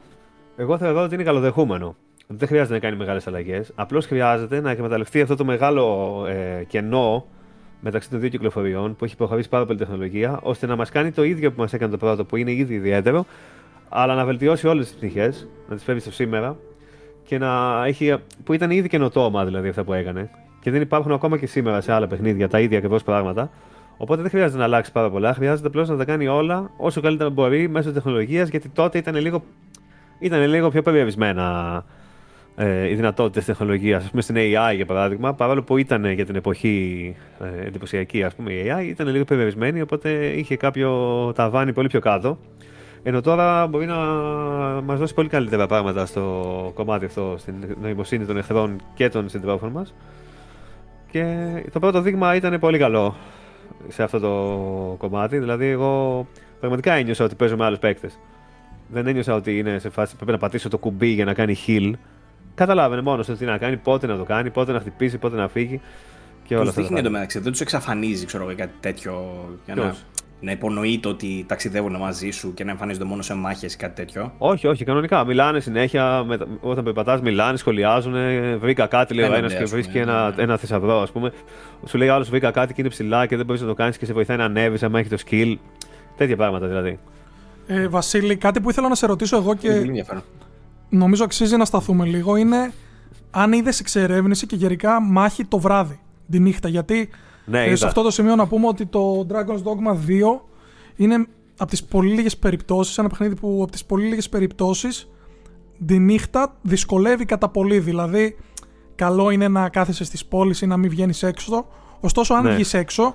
εγώ 0.56 0.78
θεωρώ 0.78 1.02
ότι 1.02 1.14
είναι 1.14 1.22
καλοδεχούμενο. 1.22 1.96
Δεν 2.26 2.48
χρειάζεται 2.48 2.74
να 2.74 2.80
κάνει 2.80 2.96
μεγάλες 2.96 3.26
αλλαγές. 3.26 3.72
Απλώς 3.74 4.06
χρειάζεται 4.06 4.60
να 4.60 4.70
εκμεταλλευτεί 4.70 5.20
αυτό 5.20 5.36
το 5.36 5.44
μεγάλο 5.44 6.24
ε, 6.28 6.64
κενό 6.64 7.26
μεταξύ 7.80 8.10
των 8.10 8.20
δύο 8.20 8.28
κυκλοφοριών 8.28 8.96
που 8.96 9.04
έχει 9.04 9.16
προχωρήσει 9.16 9.48
πάρα 9.48 9.64
πολύ 9.66 9.78
τεχνολογία, 9.78 10.38
ώστε 10.42 10.66
να 10.66 10.76
μας 10.76 10.90
κάνει 10.90 11.10
το 11.10 11.24
ίδιο 11.24 11.52
που 11.52 11.60
μας 11.60 11.72
έκανε 11.72 11.90
το 11.90 11.96
πρώτο, 11.96 12.24
που 12.24 12.36
είναι 12.36 12.52
ήδη 12.52 12.74
ιδιαίτερο, 12.74 13.26
αλλά 13.88 14.14
να 14.14 14.24
βελτιώσει 14.24 14.66
όλες 14.66 14.86
τις 14.86 14.96
πτυχές, 14.96 15.48
να 15.68 15.74
τις 15.74 15.84
φέρει 15.84 16.00
στο 16.00 16.12
σήμερα 16.12 16.56
και 17.24 17.38
να 17.38 17.82
έχει. 17.86 18.16
που 18.44 18.52
ήταν 18.52 18.70
ήδη 18.70 18.88
καινοτόμα 18.88 19.44
δηλαδή 19.44 19.68
αυτά 19.68 19.84
που 19.84 19.92
έκανε. 19.92 20.30
Και 20.60 20.70
δεν 20.70 20.80
υπάρχουν 20.80 21.12
ακόμα 21.12 21.38
και 21.38 21.46
σήμερα 21.46 21.80
σε 21.80 21.92
άλλα 21.92 22.06
παιχνίδια 22.06 22.48
τα 22.48 22.60
ίδια 22.60 22.78
ακριβώς 22.78 23.02
πράγματα. 23.02 23.50
Οπότε 24.02 24.22
δεν 24.22 24.30
χρειάζεται 24.30 24.58
να 24.58 24.64
αλλάξει 24.64 24.92
πάρα 24.92 25.10
πολλά. 25.10 25.34
Χρειάζεται 25.34 25.66
απλώς 25.66 25.88
να 25.88 25.96
τα 25.96 26.04
κάνει 26.04 26.26
όλα 26.26 26.70
όσο 26.76 27.00
καλύτερα 27.00 27.30
μπορεί 27.30 27.68
μέσω 27.68 27.92
τεχνολογίας, 27.92 28.48
γιατί 28.48 28.68
τότε 28.68 28.98
ήταν 28.98 29.16
λίγο, 29.16 29.42
ήταν 30.18 30.46
λίγο 30.46 30.70
πιο 30.70 30.82
περιορισμένα 30.82 31.84
ε, 32.56 32.88
οι 32.88 32.94
δυνατότητες 32.94 33.44
τεχνολογίας. 33.44 34.06
Α 34.06 34.10
πούμε 34.10 34.22
στην 34.22 34.36
AI 34.38 34.74
για 34.74 34.86
παράδειγμα, 34.86 35.34
παρόλο 35.34 35.62
που 35.62 35.76
ήταν 35.76 36.12
για 36.12 36.26
την 36.26 36.34
εποχή 36.36 37.16
ε, 37.40 37.66
εντυπωσιακή 37.66 38.22
ας 38.22 38.34
πούμε, 38.34 38.52
η 38.52 38.64
AI, 38.66 38.84
ήταν 38.84 39.08
λίγο 39.08 39.24
περιορισμένη, 39.24 39.80
οπότε 39.80 40.10
είχε 40.26 40.56
κάποιο 40.56 40.90
ταβάνι 41.34 41.72
πολύ 41.72 41.88
πιο 41.88 42.00
κάτω. 42.00 42.38
Ενώ 43.02 43.20
τώρα 43.20 43.66
μπορεί 43.66 43.86
να 43.86 43.96
μας 44.84 44.98
δώσει 44.98 45.14
πολύ 45.14 45.28
καλύτερα 45.28 45.66
πράγματα 45.66 46.06
στο 46.06 46.72
κομμάτι 46.74 47.04
αυτό, 47.04 47.34
στην 47.38 47.54
νοημοσύνη 47.82 48.24
των 48.24 48.36
εχθρών 48.36 48.82
και 48.94 49.08
των 49.08 49.28
συντρόφων 49.28 49.70
μας. 49.70 49.94
Και 51.10 51.24
το 51.72 51.78
πρώτο 51.78 52.00
δείγμα 52.00 52.34
ήταν 52.34 52.58
πολύ 52.58 52.78
καλό 52.78 53.16
σε 53.88 54.02
αυτό 54.02 54.18
το 54.18 54.96
κομμάτι. 54.98 55.38
Δηλαδή, 55.38 55.66
εγώ 55.66 56.26
πραγματικά 56.58 56.92
ένιωσα 56.92 57.24
ότι 57.24 57.34
παίζω 57.34 57.56
με 57.56 57.64
άλλους 57.64 57.78
παίκτες. 57.78 58.18
Δεν 58.88 59.06
ένιωσα 59.06 59.34
ότι 59.34 59.58
είναι 59.58 59.78
σε 59.78 59.88
φάση 59.88 60.10
που 60.10 60.16
πρέπει 60.16 60.32
να 60.32 60.38
πατήσω 60.38 60.68
το 60.68 60.78
κουμπί 60.78 61.06
για 61.06 61.24
να 61.24 61.34
κάνει 61.34 61.56
heal. 61.66 61.92
Καταλάβαινε 62.54 63.02
μόνος 63.02 63.26
τι 63.26 63.44
να 63.44 63.58
κάνει, 63.58 63.76
πότε 63.76 64.06
να 64.06 64.16
το 64.16 64.24
κάνει, 64.24 64.50
πότε 64.50 64.72
να 64.72 64.80
χτυπήσει, 64.80 65.18
πότε 65.18 65.36
να 65.36 65.48
φύγει. 65.48 65.80
Και 66.44 66.56
όλα 66.56 66.68
αυτά. 66.68 66.86
Τι 66.86 66.94
εντωμεταξύ, 66.94 67.38
δεν 67.38 67.52
τους 67.52 67.60
εξαφανίζει 67.60 68.26
ξέρω, 68.26 68.54
κάτι 68.56 68.72
τέτοιο. 68.80 69.44
Για 69.64 69.74
να 69.74 69.94
να 70.40 70.50
υπονοείται 70.52 71.08
ότι 71.08 71.44
ταξιδεύουν 71.48 71.96
μαζί 71.96 72.30
σου 72.30 72.54
και 72.54 72.64
να 72.64 72.70
εμφανίζονται 72.70 73.04
μόνο 73.04 73.22
σε 73.22 73.34
μάχες 73.34 73.74
ή 73.74 73.76
κάτι 73.76 73.94
τέτοιο; 73.94 74.32
Όχι, 74.38 74.66
όχι, 74.66 74.84
κανονικά. 74.84 75.24
Μιλάνε 75.24 75.60
συνέχεια, 75.60 76.24
με, 76.26 76.38
όταν 76.60 76.84
περπατά, 76.84 77.20
μιλάνε, 77.22 77.56
σχολιάζουν. 77.56 78.14
Βρήκα 78.58 78.86
κάτι, 78.86 79.14
λέει 79.14 79.28
ο 79.28 79.34
ένας 79.34 79.54
και 79.54 79.64
βρίσκει 79.64 79.98
ένα, 79.98 80.34
ένα 80.36 80.56
θησαυρό, 80.56 81.00
ας 81.00 81.10
πούμε. 81.10 81.32
Σου 81.86 81.98
λέει 81.98 82.08
άλλος, 82.08 82.30
βρήκα 82.30 82.50
κάτι 82.50 82.74
και 82.74 82.80
είναι 82.80 82.90
ψηλά 82.90 83.26
και 83.26 83.36
δεν 83.36 83.46
μπορείς 83.46 83.60
να 83.60 83.66
το 83.68 83.74
κάνεις 83.74 83.98
και 83.98 84.04
σε 84.04 84.12
βοηθάει 84.12 84.36
να 84.36 84.44
ανέβεις, 84.44 84.82
αν 84.82 84.94
έχει 84.94 85.08
το 85.08 85.18
skill. 85.30 85.56
Τέτοια 86.16 86.36
πράγματα 86.36 86.66
δηλαδή. 86.66 86.98
Ε, 87.66 87.88
Βασίλη, 87.88 88.36
κάτι 88.36 88.60
που 88.60 88.70
ήθελα 88.70 88.88
να 88.88 88.94
σε 88.94 89.06
ρωτήσω 89.06 89.36
εγώ 89.36 89.54
και. 89.54 89.70
Νομίζω 90.88 91.24
αξίζει 91.24 91.56
να 91.56 91.64
σταθούμε 91.64 92.04
λίγο 92.04 92.36
είναι 92.36 92.72
αν 93.30 93.52
είδες 93.52 93.80
εξερεύνηση 93.80 94.46
και 94.46 94.56
γενικά 94.56 95.00
μάχη 95.00 95.44
το 95.44 95.58
βράδυ, 95.58 96.00
τη 96.30 96.38
νύχτα. 96.38 96.68
Γιατί 96.68 97.08
ναι, 97.44 97.64
ε, 97.64 97.74
σε 97.74 97.86
αυτό 97.86 98.02
το 98.02 98.10
σημείο 98.10 98.36
να 98.36 98.46
πούμε 98.46 98.66
ότι 98.66 98.86
το 98.86 99.26
Dragon's 99.30 99.62
Dogma 99.62 99.92
2 99.92 100.40
είναι 100.96 101.26
από 101.58 101.70
τις 101.70 101.84
πολύ 101.84 102.14
λίγες 102.14 102.36
περιπτώσεις, 102.36 102.98
ένα 102.98 103.08
παιχνίδι 103.08 103.34
που 103.34 103.58
από 103.62 103.72
τις 103.72 103.84
πολύ 103.84 104.06
λίγες 104.06 104.28
περιπτώσεις 104.28 105.10
τη 105.86 105.98
νύχτα 105.98 106.56
δυσκολεύει 106.62 107.24
κατά 107.24 107.48
πολύ. 107.48 107.78
Δηλαδή, 107.78 108.36
καλό 108.94 109.30
είναι 109.30 109.48
να 109.48 109.68
κάθεσαι 109.68 110.04
στις 110.04 110.24
πόλεις 110.24 110.60
ή 110.60 110.66
να 110.66 110.76
μην 110.76 110.90
βγαίνεις 110.90 111.22
έξω. 111.22 111.66
Ωστόσο, 112.00 112.34
αν 112.34 112.44
ναι. 112.44 112.54
βγεις 112.54 112.74
έξω, 112.74 113.14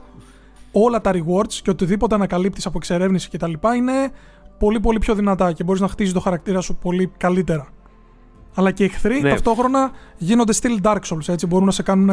όλα 0.71 1.01
τα 1.01 1.11
rewards 1.13 1.53
και 1.53 1.69
οτιδήποτε 1.69 2.15
ανακαλύπτεις 2.15 2.65
από 2.65 2.77
εξερεύνηση 2.77 3.29
κτλ. 3.29 3.53
είναι 3.75 4.11
πολύ 4.59 4.79
πολύ 4.79 4.99
πιο 4.99 5.15
δυνατά 5.15 5.51
και 5.51 5.63
μπορείς 5.63 5.81
να 5.81 5.87
χτίζεις 5.87 6.13
το 6.13 6.19
χαρακτήρα 6.19 6.61
σου 6.61 6.75
πολύ 6.75 7.11
καλύτερα. 7.17 7.67
Αλλά 8.55 8.71
και 8.71 8.83
οι 8.83 8.85
εχθροί 8.85 9.21
ναι. 9.21 9.29
ταυτόχρονα 9.29 9.91
γίνονται 10.17 10.53
still 10.61 10.81
Dark 10.81 10.99
Souls. 11.09 11.27
Έτσι 11.27 11.47
μπορούν 11.47 11.65
να 11.65 11.71
σε 11.71 11.83
κάνουν 11.83 12.09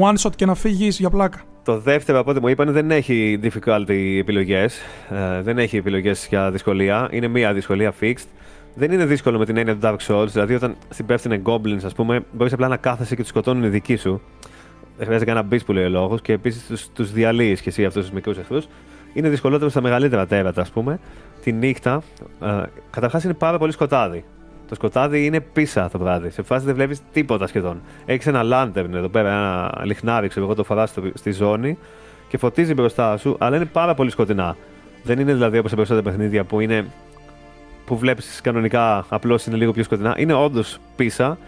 one 0.00 0.14
shot 0.22 0.34
και 0.36 0.46
να 0.46 0.54
φύγεις 0.54 0.98
για 0.98 1.10
πλάκα. 1.10 1.40
Το 1.64 1.78
δεύτερο 1.78 2.18
από 2.18 2.30
ό,τι 2.30 2.40
μου 2.40 2.48
είπαν 2.48 2.72
δεν 2.72 2.90
έχει 2.90 3.40
difficulty 3.42 4.16
επιλογές. 4.20 4.78
Ε, 5.10 5.42
δεν 5.42 5.58
έχει 5.58 5.76
επιλογές 5.76 6.26
για 6.28 6.50
δυσκολία. 6.50 7.08
Είναι 7.10 7.28
μία 7.28 7.52
δυσκολία 7.52 7.94
fixed. 8.00 8.26
Δεν 8.74 8.92
είναι 8.92 9.04
δύσκολο 9.04 9.38
με 9.38 9.44
την 9.44 9.56
έννοια 9.56 9.76
του 9.76 9.80
Dark 9.82 9.96
Souls. 10.06 10.28
Δηλαδή, 10.28 10.54
όταν 10.54 10.76
στην 10.88 11.06
πέφτουν 11.06 11.42
goblins, 11.44 11.84
ας 11.84 11.94
πούμε, 11.94 12.24
μπορείς 12.32 12.52
απλά 12.52 12.68
να 12.68 12.76
κάθεσαι 12.76 13.14
και 13.14 13.20
τους 13.20 13.30
σκοτώνουν 13.30 13.62
οι 13.62 13.68
δικοί 13.68 13.96
σου. 13.96 14.20
Δεν 14.96 15.06
χρειάζεται 15.06 15.30
καν 15.30 15.34
να 15.34 15.48
μπεις 15.48 15.64
που 15.64 15.72
λέει 15.72 15.84
ο 15.84 15.88
λόγος. 15.88 16.20
Και 16.20 16.32
επίσης 16.32 16.90
τους 16.94 17.12
διαλύεις 17.12 17.60
και 17.60 17.68
εσύ 17.68 17.84
αυτούς 17.84 18.02
τους 18.02 18.12
μικρούς 18.12 18.38
εχθρούς. 18.38 18.68
Είναι 19.12 19.28
δυσκολότερο 19.28 19.70
στα 19.70 19.80
μεγαλύτερα 19.80 20.26
τέρατα, 20.26 20.60
ας 20.60 20.70
πούμε. 20.70 21.00
Τη 21.42 21.52
νύχτα, 21.52 22.02
ε, 22.42 22.62
καταρχάς 22.90 23.24
είναι 23.24 23.34
πάρα 23.34 23.58
πολύ 23.58 23.72
σκοτάδι. 23.72 24.24
Το 24.70 24.76
σκοτάδι 24.76 25.24
είναι 25.24 25.40
πίσα 25.40 25.88
το 25.90 25.98
βράδυ. 25.98 26.30
Σε 26.30 26.42
φάση 26.42 26.64
δεν 26.64 26.74
βλέπεις 26.74 27.00
τίποτα 27.12 27.46
σχεδόν. 27.46 27.80
Έχεις 28.06 28.26
ένα 28.26 28.42
λάντερν 28.42 28.94
εδώ 28.94 29.08
πέρα, 29.08 29.28
ένα 29.28 29.82
λιχνάρι, 29.84 30.28
ξέρω 30.28 30.44
εγώ, 30.46 30.54
το 30.54 30.64
φοράς 30.64 30.94
στη 31.14 31.32
ζώνη 31.32 31.78
και 32.28 32.38
φωτίζει 32.38 32.74
μπροστά 32.74 33.16
σου, 33.16 33.36
αλλά 33.38 33.56
είναι 33.56 33.64
πάρα 33.64 33.94
πολύ 33.94 34.10
σκοτεινά. 34.10 34.56
Δεν 35.02 35.18
είναι 35.18 35.32
δηλαδή 35.32 35.58
όπως 35.58 35.70
σε 35.70 35.76
περισσότερα 35.76 36.08
παιχνίδια 36.10 36.44
που 36.44 36.60
είναι. 36.60 36.86
που 37.84 37.98
βλέπεις 37.98 38.40
κανονικά 38.42 39.04
απλώς 39.08 39.46
είναι 39.46 39.56
λίγο 39.56 39.72
πιο 39.72 39.82
σκοτεινά. 39.82 40.14
Είναι 40.18 40.32
όντως 40.34 40.78
πίσα. 40.96 41.38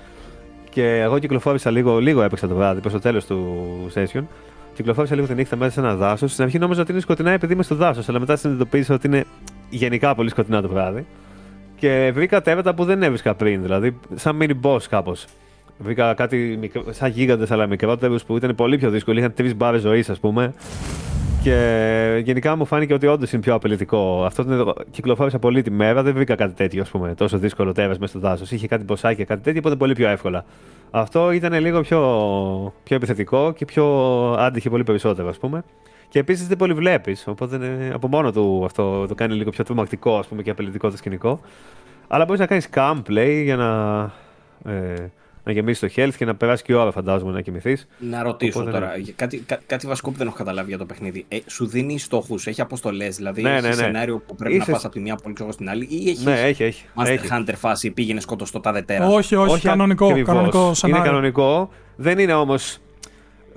Και 0.71 1.00
εγώ 1.00 1.19
κυκλοφόρησα 1.19 1.71
λίγο, 1.71 1.99
λίγο 1.99 2.23
έπαιξα 2.23 2.49
το 2.49 2.55
βράδυ 2.55 2.81
προς 2.81 2.93
το 2.93 2.99
τέλος 2.99 3.26
του 3.26 3.67
session. 3.95 4.23
Κυκλοφόρησα 4.75 5.14
λίγο 5.14 5.26
τη 5.26 5.35
νύχτα 5.35 5.57
μέσα 5.57 5.73
σε 5.73 5.81
ένα 5.81 5.95
δάσος. 5.95 6.33
Στην 6.33 6.45
αρχή 6.45 6.59
νόμιζα 6.59 6.81
ότι 6.81 6.93
είναι 6.93 7.00
σκοτεινά 7.00 7.31
επειδή 7.31 7.52
είμαι 7.52 7.62
στο 7.62 7.75
δάσος, 7.75 8.09
αλλά 8.09 8.21
μετά 8.21 8.37
συνειδητοποίησα 8.37 8.95
ότι 8.95 9.07
είναι 9.07 9.25
γενικά 9.71 10.14
πολύ 10.14 10.31
σκοτεινά 10.31 10.62
το 10.62 10.69
βράδυ. 10.69 11.07
Και 11.83 12.11
βρήκα 12.15 12.43
τέρατα 12.43 12.75
που 12.75 12.85
δεν 12.85 13.03
έβρισκα 13.03 13.35
πριν, 13.35 13.62
δηλαδή 13.62 13.99
σαν 14.15 14.39
mini 14.41 14.53
boss 14.62 14.83
κάπως. 14.89 15.27
Βρήκα 15.79 16.15
κάτι 16.15 16.57
μικρό, 16.61 16.85
σαν 16.91 17.11
γίγαντε 17.11 17.47
αλλά 17.49 17.67
μικρότερους 17.67 18.25
που 18.25 18.37
ήταν 18.37 18.55
πολύ 18.55 18.79
πιο 18.79 18.91
δύσκολοι. 18.91 19.19
Είχαν 19.19 19.35
τρεις 19.35 19.57
μπάρες 19.57 19.81
ζωής, 19.81 20.11
ας 20.11 20.21
πούμε. 20.21 20.55
Και 21.43 22.21
γενικά 22.25 22.57
μου 22.57 22.65
φάνηκε 22.65 22.95
ότι 22.95 23.07
όντως 23.07 23.33
είναι 23.33 23.43
πιο 23.43 23.55
απειλητικό. 23.55 24.25
Αυτός 24.25 24.47
το 24.47 24.75
κυκλοφόρησα 24.91 25.39
πολύ 25.39 25.63
τη 25.63 25.71
μέρα, 25.71 26.03
δεν 26.03 26.15
βρήκα 26.15 26.35
κάτι 26.35 26.55
τέτοιο, 26.55 26.83
ας 26.83 26.91
πούμε. 26.91 27.15
Τόσο 27.15 27.39
δύσκολο 27.39 27.73
τέρας 27.73 27.99
μέσα 27.99 28.19
στο 28.19 28.29
δάσος. 28.29 28.51
Είχε 28.51 28.67
κάτι 28.67 28.85
μποσάκια, 28.85 29.25
κάτι 29.25 29.43
τέτοιο, 29.43 29.61
οπότε 29.61 29.77
πολύ 29.77 29.95
πιο 29.95 30.09
εύκολα. 30.09 30.45
Αυτό 30.91 31.31
ήταν 31.31 31.61
λίγο 31.61 31.81
πιο, 31.81 32.01
πιο 32.83 32.97
επιθετικό 32.97 33.53
και 33.53 33.65
πιο 33.65 33.85
άντυχε 34.39 34.71
πολύ 34.71 34.85
περισσότερο, 34.85 35.29
ας 35.29 35.39
πούμε. 35.39 35.65
Και 36.09 36.19
επίσης 36.19 36.47
δεν 36.47 36.57
πολύ 36.57 36.73
βλέπεις. 36.73 37.27
Οπότε 37.27 37.91
από 37.95 38.09
μόνο 38.09 38.33
του 38.33 38.63
αυτό 38.65 39.07
το 39.07 39.15
κάνει 39.15 39.35
λίγο 39.35 39.51
πιο 39.51 39.65
τρομακτικό 39.65 40.19
ας 40.19 40.27
πούμε, 40.27 40.43
και 40.43 40.51
απειλητικό 40.51 40.91
το 40.91 40.97
σκηνικό. 40.97 41.41
Αλλά 42.09 42.25
μπορείς 42.25 42.41
να 42.41 42.47
κάνεις 42.47 42.69
cam 42.75 43.03
play 43.09 43.41
για 43.45 43.57
να, 43.57 44.03
ε, 44.73 45.11
να 45.45 45.53
γεμίσει 45.53 45.81
το 45.81 45.93
health 45.97 46.13
και 46.17 46.25
να 46.25 46.35
περάσει 46.35 46.63
και 46.63 46.73
η 46.73 46.75
ώρα, 46.75 46.91
φαντάζομαι, 46.91 47.33
να 47.33 47.41
κοιμηθείς. 47.41 47.89
Να 47.99 48.23
ρωτήσω 48.23 48.61
Οπότε, 48.61 48.79
τώρα. 48.79 48.97
Ναι. 48.97 49.13
Κάτι, 49.17 49.39
κά, 49.39 49.61
κάτι 49.67 49.87
βασικό 49.87 50.11
που 50.11 50.17
δεν 50.19 50.27
έχω 50.27 50.37
καταλάβει 50.37 50.69
για 50.69 50.79
το 50.79 50.87
παιχνίδι. 50.87 51.25
Ε, 51.29 51.39
σου 51.47 51.67
δίνει 51.67 51.99
στόχους, 51.99 52.47
έχει 52.47 52.61
αποστολές, 52.61 53.17
δηλαδή 53.17 53.43
ναι, 53.43 53.51
έχει 53.51 53.63
ναι, 53.63 53.69
ναι. 53.69 53.75
σενάριο 53.75 54.23
που 54.27 54.35
πρέπει 54.35 54.55
Είσαι... 54.55 54.65
να 54.67 54.73
πας 54.73 54.85
από 54.85 54.95
τη 54.95 55.01
μία 55.01 55.17
πόλη 55.17 55.53
στην 55.53 55.69
άλλη, 55.69 55.87
ή 55.91 56.09
έχεις. 56.09 56.25
Ναι, 56.25 56.41
έχει, 56.41 56.63
έχει. 56.63 56.85
Master 56.97 57.07
έχει. 57.07 57.29
Hunter 57.31 57.55
φάση 57.57 57.91
πήγαινες 57.91 58.23
σκότω 58.23 58.61
τάδε 58.61 58.83
τέρα; 58.83 59.09
Όχι, 59.09 59.35
όχι, 59.35 59.53
όχι 59.53 59.67
κανονικό, 59.67 60.23
κανονικό 60.23 60.75
σενάριο. 60.75 61.03
Είναι 61.03 61.13
κανονικό. 61.13 61.71
Δεν 61.97 62.19
είναι 62.19 62.35
όμως 62.35 62.79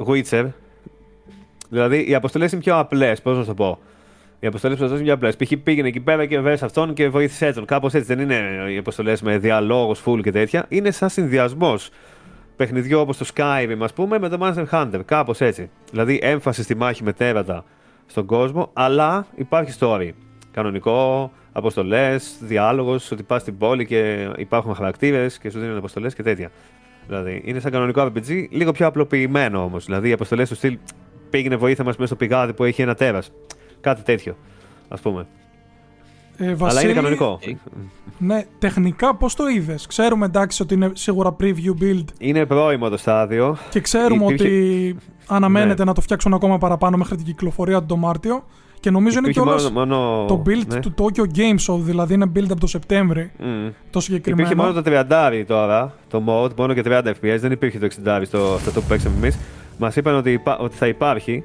Witcher 0.08 0.46
Δηλαδή, 1.70 2.10
οι 2.10 2.15
αποστολές 2.15 2.51
είναι 2.51 2.62
πιο 2.62 2.80
απλές, 2.80 3.22
πώς 3.22 3.38
να 3.38 3.46
το 3.46 3.54
πω. 3.54 3.80
Οι 4.45 4.47
αποστολές 4.47 4.79
είναι 4.79 4.99
πιο 4.99 5.13
απλέ. 5.13 5.31
Π.χ. 5.31 5.51
πήγαινε 5.63 5.88
εκεί 5.88 5.99
πέρα 5.99 6.25
και 6.25 6.39
βρε 6.39 6.53
αυτόν 6.53 6.93
και 6.93 7.10
βοήθησε 7.10 7.51
τον. 7.51 7.65
Κάπως 7.65 7.93
έτσι 7.93 8.15
δεν 8.15 8.29
είναι 8.29 8.65
οι 8.71 8.77
αποστολές 8.77 9.21
με 9.21 9.38
διαλόγους, 9.38 10.03
full 10.05 10.19
και 10.23 10.31
τέτοια. 10.31 10.65
Είναι 10.69 10.91
σαν 10.91 11.10
συνδυασμός 11.10 11.89
παιχνιδιού 12.55 12.99
όπως 12.99 13.17
το 13.17 13.25
Skyrim, 13.36 13.77
ας 13.79 13.93
πούμε, 13.93 14.19
με 14.19 14.29
το 14.29 14.38
Monster 14.41 14.65
Hunter. 14.71 14.99
Κάπως 15.05 15.41
έτσι. 15.41 15.69
Δηλαδή, 15.91 16.19
έμφαση 16.21 16.63
στη 16.63 16.75
μάχη 16.75 17.03
με 17.03 17.13
τέρατα 17.13 17.63
στον 18.05 18.25
κόσμο, 18.25 18.69
αλλά 18.73 19.27
υπάρχει 19.36 19.77
story. 19.79 20.10
Κανονικό, 20.51 21.31
αποστολές, 21.51 22.38
διάλογος, 22.41 23.12
ότι 23.12 23.23
πας 23.23 23.41
στην 23.41 23.58
πόλη 23.58 23.86
και 23.86 24.29
υπάρχουν 24.38 24.75
χαρακτήρες 24.75 25.38
και 25.38 25.49
σου 25.49 25.60
δίνουν 25.60 25.77
αποστολές 25.77 26.15
και 26.15 26.23
τέτοια. 26.23 26.51
Δηλαδή, 27.08 27.41
είναι 27.45 27.60
σαν 27.60 27.71
κανονικό 27.71 28.01
RPG, 28.01 28.47
λίγο 28.49 28.71
πιο 28.71 28.88
απλοποιημένο 28.88 29.63
όμως. 29.63 29.86
Δηλαδή, 29.86 30.10
οι 30.10 30.12
αποστολές 30.12 30.49
του 30.49 30.55
στυλ 30.55 30.77
πήγαινε 31.29 31.55
βοήθεια 31.55 31.84
μας 31.84 31.95
μέσα 31.95 32.08
στο 32.08 32.15
πηγάδι 32.15 32.53
που 32.53 32.63
έχει 32.63 32.81
ένα 32.81 32.95
τέρας. 32.95 33.31
Κάτι 33.86 34.02
τέτοιο, 34.02 34.36
ας 34.88 35.02
πούμε. 35.02 35.26
Ε, 36.38 36.56
Βασίλη, 36.56 36.69
Αλλά 36.69 36.82
είναι 36.82 36.93
κανονικό. 36.93 37.39
Ναι, 38.17 38.45
τεχνικά 38.60 39.15
πώς 39.15 39.36
το 39.36 39.48
είδες; 39.48 39.88
Ξέρουμε 39.88 40.26
εντάξει 40.26 40.62
ότι 40.62 40.74
είναι 40.74 40.91
σίγουρα 40.93 41.36
preview 41.39 41.84
build. 41.84 42.06
Είναι 42.19 42.45
πρώιμο 42.45 42.89
το 42.89 42.98
στάδιο. 42.98 43.58
Και 43.69 43.80
ξέρουμε 43.80 44.26
ότι 44.26 44.95
αναμένεται 45.28 45.84
ναι. 45.84 45.84
να 45.84 45.93
το 45.93 46.02
φτιάξουν 46.02 46.34
ακόμα 46.34 46.58
παραπάνω 46.58 46.98
μέχρι 46.98 47.15
την 47.15 47.26
κυκλοφορία 47.26 47.80
του 47.80 47.86
το 47.86 47.95
Μάρτιο. 47.98 48.43
Και 48.80 48.91
νομίζω 48.91 49.17
είναι 49.17 49.30
και 49.30 49.41
μόνο... 49.71 50.26
το 50.28 50.43
build 50.45 50.67
ναι. 50.67 50.80
του 50.80 50.93
Tokyo 50.98 51.38
Game 51.38 51.58
Show, 51.67 51.80
δηλαδή 51.80 52.13
είναι 52.13 52.32
build 52.36 52.50
από 52.50 52.60
το 52.60 52.67
Σεπτέμβρη. 52.67 53.32
Mm. 53.39 53.71
Το 53.89 54.00
συγκεκριμένο. 54.00 54.48
Υπήρχε 54.48 54.69
μόνο 54.69 54.82
το 54.82 55.06
30 55.10 55.43
τώρα, 55.48 55.93
το 56.10 56.24
mod, 56.28 56.56
μόνο 56.56 56.74
και 56.74 56.82
30 56.86 57.02
FPS, 57.06 57.38
δεν 57.39 57.52
υπήρχε 57.52 57.80
το 57.80 57.88
60 58.06 58.21
στο 58.26 58.54
αυτό 58.54 58.82
που 58.82 58.88
παίξαμε 58.88 59.15
εμείς. 59.15 59.38
Μας 59.78 59.95
είπαν 59.95 60.15
ότι, 60.15 60.41
ότι 60.60 60.76
θα 60.76 60.88
υπάρχει 60.88 61.43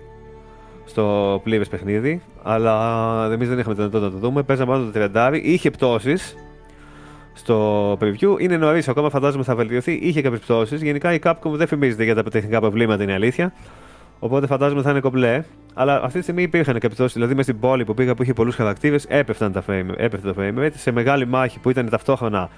στο 0.90 1.40
πλήρες 1.44 1.68
παιχνίδι, 1.68 2.22
αλλά 2.42 3.32
εμείς 3.32 3.48
δεν 3.48 3.58
είχαμε 3.58 3.74
δυνατότητα 3.74 4.06
να 4.06 4.12
το 4.12 4.18
δούμε. 4.18 4.42
Παίζαμε 4.42 4.72
μόνο 4.72 4.90
το 4.90 5.10
30. 5.14 5.40
Είχε 5.42 5.70
πτώσεις 5.70 6.34
στο 7.32 7.92
preview. 8.00 8.40
Είναι 8.40 8.56
νωρίς 8.56 8.88
ακόμα, 8.88 9.10
φαντάζομαι 9.10 9.44
θα 9.44 9.54
βελτιωθεί. 9.54 9.92
Είχε 9.92 10.20
κάποιες 10.20 10.40
πτώσεις. 10.40 10.82
Γενικά 10.82 11.14
η 11.14 11.18
Capcom 11.22 11.50
δεν 11.50 11.66
φημίζεται 11.66 12.04
για 12.04 12.14
τα 12.14 12.22
τεχνικά 12.22 12.60
προβλήματα, 12.60 13.02
είναι 13.02 13.12
αλήθεια. 13.12 13.52
Οπότε 14.18 14.46
φαντάζομαι 14.46 14.82
θα 14.82 14.90
είναι 14.90 15.00
κομπλέ. 15.00 15.44
Αλλά 15.74 16.00
αυτή 16.02 16.16
τη 16.16 16.22
στιγμή 16.22 16.42
υπήρχαν 16.42 16.74
κάποιες 16.74 16.92
πτώσεις. 16.92 17.12
Δηλαδή 17.12 17.34
μέσα 17.34 17.50
στην 17.50 17.60
πόλη 17.60 17.84
που 17.84 17.94
πήγα 17.94 18.14
που 18.14 18.22
είχε 18.22 18.32
πολλούς 18.32 18.54
χαρακτήρες, 18.54 19.04
έπεφταν 19.08 19.52
τα 19.52 19.62
frame, 19.68 19.88
έπεφτε 19.96 20.32
το 20.32 20.34
frame 20.38 20.68
Σε 20.74 20.90
μεγάλη 20.90 21.26
μάχη 21.26 21.58
που 21.58 21.70
ήταν 21.70 21.88
ταυτόχρονα 21.88 22.50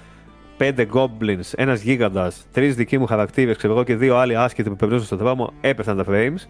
πέντε 0.57 0.87
goblins, 0.93 1.51
ένας 1.55 1.81
γίγαντας, 1.81 2.45
τρεις 2.51 2.75
δικοί 2.75 2.97
μου 2.97 3.05
χαρακτήρες, 3.05 3.57
ξέρω 3.57 3.73
εγώ 3.73 3.83
και 3.83 3.95
δύο 3.95 4.17
άλλοι 4.17 4.37
άσχετοι 4.37 4.69
που 4.69 4.75
περνούσαν 4.75 5.05
στον 5.05 5.17
δρόμο, 5.17 5.53
έπεφταν 5.61 5.97
τα 5.97 6.05
frames. 6.09 6.47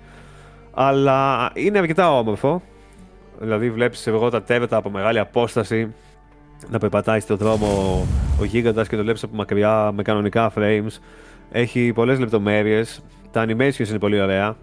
Αλλά 0.74 1.52
είναι 1.54 1.78
αρκετά 1.78 2.18
όμορφο. 2.18 2.62
Δηλαδή, 3.40 3.72
βλέπεις 3.72 4.08
εγώ 4.08 4.30
τα 4.30 4.42
τέβετα 4.42 4.78
από 4.78 4.90
μεγάλη 4.90 5.20
απόσταση 5.20 5.94
να 6.70 6.78
περπατάει 6.78 7.20
στον 7.20 7.38
δρόμο 7.38 7.68
ο 8.40 8.44
γίγαντας 8.44 8.88
και 8.88 8.96
το 8.96 9.02
βλέπεις 9.04 9.24
από 9.24 9.36
μακριά 9.36 9.92
με 9.96 10.02
κανονικά 10.02 10.52
frames. 10.56 11.00
Έχει 11.52 11.92
πολλές 11.94 12.20
λεπτομέρειες. 12.20 13.04
Τα 13.32 13.46
animations 13.46 13.88
είναι 13.90 14.00
πολύ 14.00 14.22
ωραία. 14.22 14.56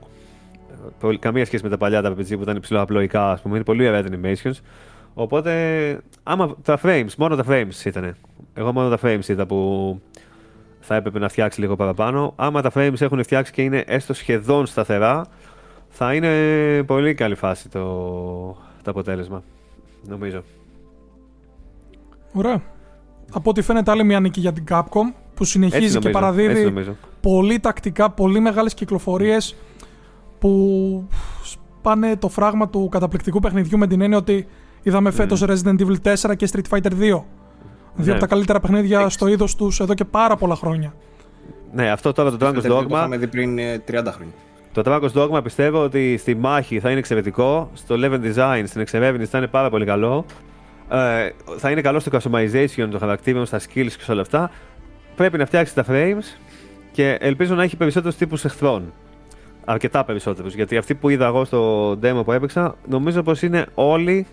Καμία 1.18 1.44
σχέση 1.44 1.62
με 1.62 1.68
τα 1.68 1.76
παλιά 1.76 2.02
τα 2.02 2.10
RPG 2.10 2.36
που 2.36 2.42
ήταν 2.42 2.56
υψηλό 2.56 2.80
απλοϊκά, 2.80 3.30
ας 3.30 3.40
πούμε. 3.40 3.54
Είναι 3.54 3.64
πολύ 3.64 3.88
ωραία 3.88 4.02
τα 4.02 4.08
animations. 4.12 4.54
Οπότε, 5.14 5.52
άμα 6.22 6.56
τα 6.62 6.78
frames, 6.82 7.14
μόνο 7.16 7.36
τα 7.36 7.44
frames 7.48 7.84
ήταν. 7.84 8.16
Εγώ 8.54 8.72
μόνο 8.72 8.96
τα 8.96 8.98
frames 9.02 9.28
είδα 9.28 9.46
που 9.46 10.00
θα 10.80 10.94
έπρεπε 10.94 11.18
να 11.18 11.28
φτιάξει 11.28 11.60
λίγο 11.60 11.76
παραπάνω. 11.76 12.32
Άμα 12.36 12.62
τα 12.62 12.70
frames 12.74 13.00
έχουν 13.00 13.22
φτιάξει 13.22 13.52
και 13.52 13.62
είναι 13.62 13.84
έστω 13.86 14.14
σχεδόν 14.14 14.66
σταθερά, 14.66 15.26
θα 15.90 16.14
είναι 16.14 16.82
πολύ 16.82 17.14
καλή 17.14 17.34
φάση 17.34 17.68
το, 17.68 17.80
το 18.82 18.90
αποτέλεσμα. 18.90 19.42
Νομίζω. 20.08 20.42
Ωραία. 22.32 22.62
Από 23.32 23.50
ό,τι 23.50 23.62
φαίνεται 23.62 23.90
άλλη 23.90 24.04
μια 24.04 24.20
νίκη 24.20 24.40
για 24.40 24.52
την 24.52 24.64
Capcom 24.68 25.14
που 25.34 25.44
συνεχίζει 25.44 25.98
και 25.98 26.10
παραδίδει 26.10 26.94
πολύ 27.20 27.60
τακτικά, 27.60 28.10
πολύ 28.10 28.40
μεγάλες 28.40 28.74
κυκλοφορίες 28.74 29.56
που 30.38 31.08
πάνε 31.82 32.16
το 32.16 32.28
φράγμα 32.28 32.68
του 32.68 32.88
καταπληκτικού 32.90 33.40
παιχνιδιού 33.40 33.78
με 33.78 33.86
την 33.86 34.00
έννοια 34.00 34.18
ότι 34.18 34.46
είδαμε 34.82 35.10
φέτος 35.10 35.44
Resident 35.46 35.80
Evil 35.80 36.14
4 36.14 36.36
και 36.36 36.48
Street 36.52 36.76
Fighter 36.76 36.92
2. 36.92 36.92
Δύο 36.98 37.22
ναι. 37.94 38.10
από 38.10 38.20
τα 38.20 38.26
καλύτερα 38.26 38.60
παιχνίδια 38.60 39.08
στο 39.08 39.26
είδος 39.26 39.56
τους 39.56 39.80
εδώ 39.80 39.94
και 39.94 40.04
πάρα 40.04 40.36
πολλά 40.36 40.54
χρόνια. 40.54 40.94
Ναι, 41.72 41.90
αυτό 41.90 42.12
τώρα 42.12 42.36
το 42.36 42.46
Dragon's 42.46 42.70
Dogma. 42.70 42.86
Το 42.88 42.96
είχαμε 42.96 43.16
δει 43.16 43.26
πριν 43.26 43.56
30 43.56 43.58
ε, 43.58 44.10
χρόνια. 44.10 44.34
Το 44.72 44.82
Dragon's 44.84 45.12
Dogma 45.14 45.42
πιστεύω 45.42 45.82
ότι 45.82 46.16
στη 46.16 46.34
μάχη 46.34 46.80
θα 46.80 46.90
είναι 46.90 46.98
εξαιρετικό. 46.98 47.70
Στο 47.74 47.94
level 47.98 48.20
design, 48.34 48.62
στην 48.66 48.80
εξερεύνηση 48.80 49.30
θα 49.30 49.38
είναι 49.38 49.46
πάρα 49.46 49.70
πολύ 49.70 49.84
καλό. 49.84 50.24
Ε, 50.90 51.30
θα 51.56 51.70
είναι 51.70 51.80
καλό 51.80 52.00
στο 52.00 52.10
customization 52.18 52.86
των 52.90 52.98
χαρακτήρων, 52.98 53.46
στα 53.46 53.58
skills 53.58 53.92
και 53.96 54.02
σε 54.02 54.12
όλα 54.12 54.20
αυτά. 54.20 54.50
Πρέπει 55.16 55.38
να 55.38 55.46
φτιάξει 55.46 55.74
τα 55.74 55.84
frames 55.88 56.38
και 56.92 57.16
ελπίζω 57.20 57.54
να 57.54 57.62
έχει 57.62 57.76
περισσότερους 57.76 58.16
τύπους 58.16 58.44
εχθρών. 58.44 58.92
Αρκετά 59.64 60.04
περισσότερους. 60.04 60.54
Γιατί 60.54 60.76
αυτοί 60.76 60.94
που 60.94 61.08
είδα 61.08 61.26
εγώ 61.26 61.44
στο 61.44 61.90
demo 61.92 62.22
που 62.24 62.32
έπαιξα, 62.32 62.74
νομίζω 62.88 63.22
πως 63.22 63.42
είναι 63.42 63.66
όλοι 63.74 64.26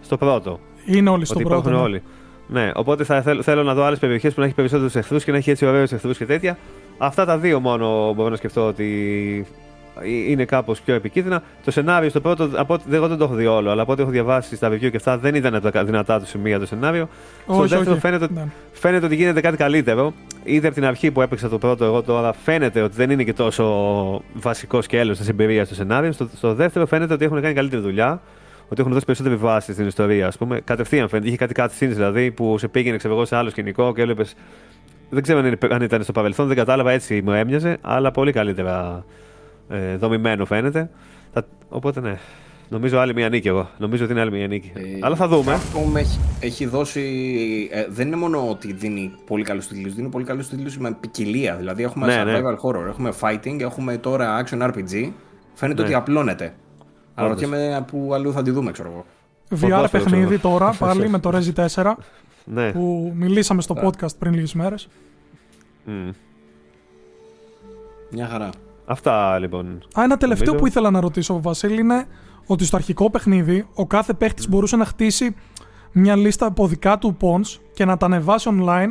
στο 0.00 0.16
πρώτο. 0.16 0.60
Είναι 0.86 1.10
όλοι 1.10 1.24
στο 1.24 1.38
πρώτο. 1.38 1.70
Ναι. 1.70 1.76
όλοι. 1.76 2.02
Ναι, 2.48 2.70
οπότε 2.74 3.04
θα 3.04 3.22
θέλ, 3.22 3.40
θέλω 3.42 3.62
να 3.62 3.74
δω 3.74 3.84
άλλες 3.84 3.98
περιοχές 3.98 4.34
που 4.34 4.40
να 4.40 4.46
έχει 4.46 4.54
περισσότερους 4.54 4.94
εχθρούς 4.94 5.24
και 5.24 5.30
να 5.30 5.36
έχει 5.36 5.50
έτσι 5.50 5.66
ωραίους 5.66 5.92
εχθρούς 5.92 6.16
και 6.16 6.26
τέτοια. 6.26 6.58
Αυτά 6.98 7.24
τα 7.24 7.38
δύο 7.38 7.60
μόνο 7.60 8.12
μπορώ 8.14 8.28
να 8.28 8.36
σκεφτώ 8.36 8.66
ότι 8.66 9.46
είναι 10.28 10.44
κάπως 10.44 10.80
πιο 10.80 10.94
επικίνδυνα. 10.94 11.42
Το 11.64 11.70
σενάριο 11.70 12.08
στο 12.08 12.20
πρώτο, 12.20 12.50
από, 12.54 12.78
εγώ 12.90 13.08
δεν 13.08 13.18
το 13.18 13.24
έχω 13.24 13.34
δει 13.34 13.46
όλο, 13.46 13.70
αλλά 13.70 13.82
από 13.82 13.92
ό,τι 13.92 14.02
έχω 14.02 14.10
διαβάσει 14.10 14.56
στα 14.56 14.68
review 14.68 14.90
και 14.90 14.96
αυτά, 14.96 15.18
δεν 15.18 15.34
ήταν 15.34 15.54
από 15.54 15.70
τα 15.70 15.84
δυνατά 15.84 16.20
του 16.20 16.26
σημεία 16.26 16.58
το 16.58 16.66
σενάριο. 16.66 17.08
στο 17.42 17.66
δεύτερο 17.66 17.96
Φαίνεται, 17.96 18.26
ναι. 18.34 18.44
φαίνεται 18.72 19.06
ότι 19.06 19.14
γίνεται 19.14 19.40
κάτι 19.40 19.56
καλύτερο. 19.56 20.12
Ήδη 20.44 20.66
από 20.66 20.74
την 20.74 20.84
αρχή 20.84 21.10
που 21.10 21.22
έπαιξα 21.22 21.48
το 21.48 21.58
πρώτο, 21.58 21.84
εγώ 21.84 22.02
τώρα 22.02 22.32
φαίνεται 22.32 22.82
ότι 22.82 22.96
δεν 22.96 23.10
είναι 23.10 23.24
και 23.24 23.32
τόσο 23.32 23.64
βασικό 24.32 24.82
σκέλος 24.82 25.18
της 25.18 25.28
εμπειρίας 25.28 25.66
στο 25.66 25.74
σενάριο. 25.74 26.12
Στο, 26.12 26.28
στο 26.36 26.54
δεύτερο 26.54 26.86
φαίνεται 26.86 27.14
ότι 27.14 27.24
έχουν 27.24 27.40
κάνει 27.40 27.54
καλύτερη 27.54 27.82
δουλειά 27.82 28.20
ότι 28.68 28.80
έχουν 28.80 28.92
δώσει 28.92 29.04
περισσότερη 29.04 29.36
βάση 29.36 29.72
στην 29.72 29.86
ιστορία. 29.86 30.26
Ας 30.26 30.36
πούμε. 30.36 30.60
Κατευθείαν 30.60 31.08
φαίνεται. 31.08 31.28
Είχε 31.28 31.36
κάτι 31.36 31.54
κάτι 31.54 31.86
δηλαδή 31.86 32.30
που 32.30 32.58
σε 32.58 32.68
πήγαινε 32.68 32.96
ξέρω, 32.96 33.24
σε 33.24 33.36
άλλο 33.36 33.50
σκηνικό 33.50 33.94
και 33.94 34.00
έβλεπε. 34.00 34.24
Δεν 35.10 35.22
ξέρω 35.22 35.56
αν 35.70 35.82
ήταν 35.82 36.02
στο 36.02 36.12
παρελθόν, 36.12 36.46
δεν 36.46 36.56
κατάλαβα 36.56 36.90
έτσι 36.90 37.22
μου 37.24 37.32
έμοιαζε, 37.32 37.78
αλλά 37.80 38.10
πολύ 38.10 38.32
καλύτερα 38.32 39.04
ε, 39.68 39.96
δομημένο 39.96 40.44
φαίνεται. 40.44 40.90
Οπότε 41.68 42.00
ναι, 42.00 42.18
Νομίζω 42.72 42.98
άλλη 42.98 43.14
μία 43.14 43.28
νίκη 43.28 43.48
εγώ. 43.48 43.68
Νομίζω 43.78 44.04
ότι 44.04 44.12
είναι 44.12 44.20
άλλη 44.20 44.30
μία 44.30 44.46
νίκη. 44.46 44.72
Ε, 44.74 44.80
Αλλά 45.00 45.16
θα 45.16 45.28
δούμε. 45.28 45.52
Αυτό 45.52 45.92
έχει, 45.96 46.20
έχει 46.40 46.66
δώσει. 46.66 47.02
Ε, 47.72 47.86
δεν 47.88 48.06
είναι 48.06 48.16
μόνο 48.16 48.48
ότι 48.48 48.72
δίνει 48.72 49.12
πολύ 49.26 49.44
καλούς 49.44 49.66
τίτλους, 49.66 49.94
δίνει 49.94 50.08
πολύ 50.08 50.24
καλούς 50.24 50.48
τίτλους 50.48 50.78
με 50.78 50.96
ποικιλία. 51.00 51.56
Δηλαδή 51.56 51.82
έχουμε 51.82 52.06
ναι, 52.06 52.24
ναι. 52.24 52.38
survival 52.38 52.42
ναι. 52.42 52.56
horror, 52.62 52.86
έχουμε 52.88 53.12
fighting, 53.20 53.60
έχουμε 53.60 53.96
τώρα 53.96 54.44
action 54.44 54.62
RPG. 54.62 55.10
Φαίνεται 55.54 55.80
ναι. 55.80 55.86
ότι 55.86 55.94
απλώνεται. 55.94 56.54
Αλλά 57.14 57.28
ρωτιέμαι 57.28 57.84
που 57.90 58.10
αλλού 58.14 58.32
θα 58.32 58.42
τη 58.42 58.50
δούμε, 58.50 58.70
ξέρω 58.70 58.88
εγώ. 58.88 59.04
VR 59.60 59.86
παιχνίδι 59.90 60.38
τώρα 60.38 60.74
πάλι 60.78 61.08
με 61.08 61.18
το 61.18 61.30
Resi 61.34 61.66
4 61.74 61.92
ναι. 62.44 62.72
που 62.72 63.12
μιλήσαμε 63.16 63.62
στο 63.62 63.76
podcast 63.82 64.16
πριν 64.18 64.34
λίγες 64.34 64.54
μέρες. 64.54 64.88
Mm. 65.86 66.10
Μια 68.10 68.26
χαρά. 68.26 68.50
Αυτά 68.92 69.38
λοιπόν. 69.38 69.66
Α, 69.98 70.02
ένα 70.02 70.16
τελευταίο 70.16 70.54
που 70.54 70.66
ήθελα 70.66 70.90
να 70.90 71.00
ρωτήσω, 71.00 71.40
Βασίλη, 71.40 71.80
είναι 71.80 72.06
ότι 72.46 72.64
στο 72.64 72.76
αρχικό 72.76 73.10
παιχνίδι 73.10 73.66
ο 73.74 73.86
κάθε 73.86 74.12
παίχτης 74.12 74.48
μπορούσε 74.48 74.76
να 74.76 74.84
χτίσει 74.84 75.34
μια 75.92 76.16
λίστα 76.16 76.46
από 76.46 76.66
δικά 76.66 76.98
του 76.98 77.16
pawns 77.20 77.60
και 77.74 77.84
να 77.84 77.96
τα 77.96 78.06
ανεβάσει 78.06 78.50
online 78.52 78.90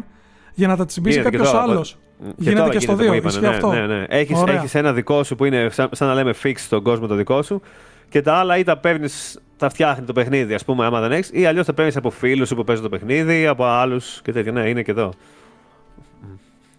για 0.53 0.67
να 0.67 0.75
τα 0.75 0.85
τσιμπήσει 0.85 1.19
κάποιος 1.21 1.53
άλλος. 1.53 1.97
Γίνεται 2.35 2.69
και 2.69 2.79
στο 2.79 2.93
2. 2.93 3.23
Ισχύει 3.25 3.39
ναι, 3.39 3.47
αυτό; 3.47 3.71
Ναι, 3.71 3.87
ναι. 3.87 4.05
Έχεις, 4.07 4.43
έχεις 4.47 4.75
ένα 4.75 4.93
δικό 4.93 5.23
σου 5.23 5.35
που 5.35 5.45
είναι 5.45 5.69
σαν, 5.69 5.89
σαν 5.91 6.07
να 6.07 6.13
λέμε 6.13 6.33
fix 6.43 6.53
στον 6.55 6.83
κόσμο 6.83 7.07
το 7.07 7.15
δικό 7.15 7.41
σου 7.41 7.61
και 8.09 8.21
τα 8.21 8.33
άλλα 8.33 8.57
ή 8.57 8.63
τα 8.63 8.77
παίρνεις, 8.77 9.39
τα 9.57 9.69
φτιάχνει 9.69 10.05
το 10.05 10.13
παιχνίδι, 10.13 10.53
ας 10.53 10.65
πούμε, 10.65 10.85
άμα 10.85 10.99
δεν 10.99 11.11
έχεις, 11.11 11.29
ή 11.33 11.45
αλλιώς 11.45 11.65
τα 11.65 11.73
παίρνεις 11.73 11.97
από 11.97 12.09
φίλους 12.09 12.53
που 12.53 12.63
παίζουν 12.63 12.83
το 12.83 12.89
παιχνίδι, 12.89 13.47
από 13.47 13.63
άλλους 13.65 14.21
και 14.23 14.31
τέτοια. 14.31 14.51
Ναι, 14.51 14.69
είναι 14.69 14.81
και 14.81 14.91
εδώ. 14.91 15.13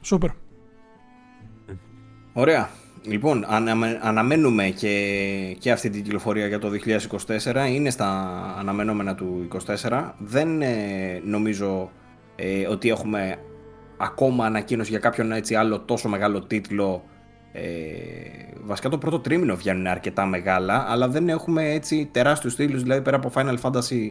Σούπερ. 0.01 0.31
Ωραία. 2.33 2.71
Λοιπόν, 3.05 3.45
αναμένουμε 4.01 4.65
και, 4.69 5.57
και 5.59 5.71
αυτή 5.71 5.91
την 5.91 6.03
κυκλοφορία 6.03 6.47
για 6.47 6.59
το 6.59 6.71
2024. 7.45 7.69
Είναι 7.69 7.91
στα 7.91 8.09
αναμενόμενα 8.59 9.15
του 9.15 9.49
2024. 9.83 10.11
Δεν 10.19 10.63
ε, 10.63 11.21
νομίζω 11.25 11.91
ε, 12.37 12.67
ότι 12.67 12.89
έχουμε 12.89 13.39
ακόμα 13.97 14.47
ανακοίνωση 14.47 14.91
για 14.91 14.99
κάποιον 14.99 15.33
έτσι 15.33 15.55
άλλο 15.55 15.81
τόσο 15.81 16.09
μεγάλο 16.09 16.43
τίτλο. 16.43 17.05
Ε, 17.53 17.63
βασικά 18.63 18.89
το 18.89 18.99
πρώτο 18.99 19.19
τρίμηνο 19.19 19.57
βγαίνουν 19.57 19.87
αρκετά 19.87 20.27
μεγάλα, 20.27 20.85
αλλά 20.89 21.09
δεν 21.09 21.29
έχουμε 21.29 21.71
έτσι 21.73 22.09
τεράστιους 22.13 22.55
τίτλους, 22.55 22.83
δηλαδή 22.83 23.03
πέρα 23.03 23.17
από 23.17 23.31
Final 23.35 23.57
Fantasy 23.63 24.11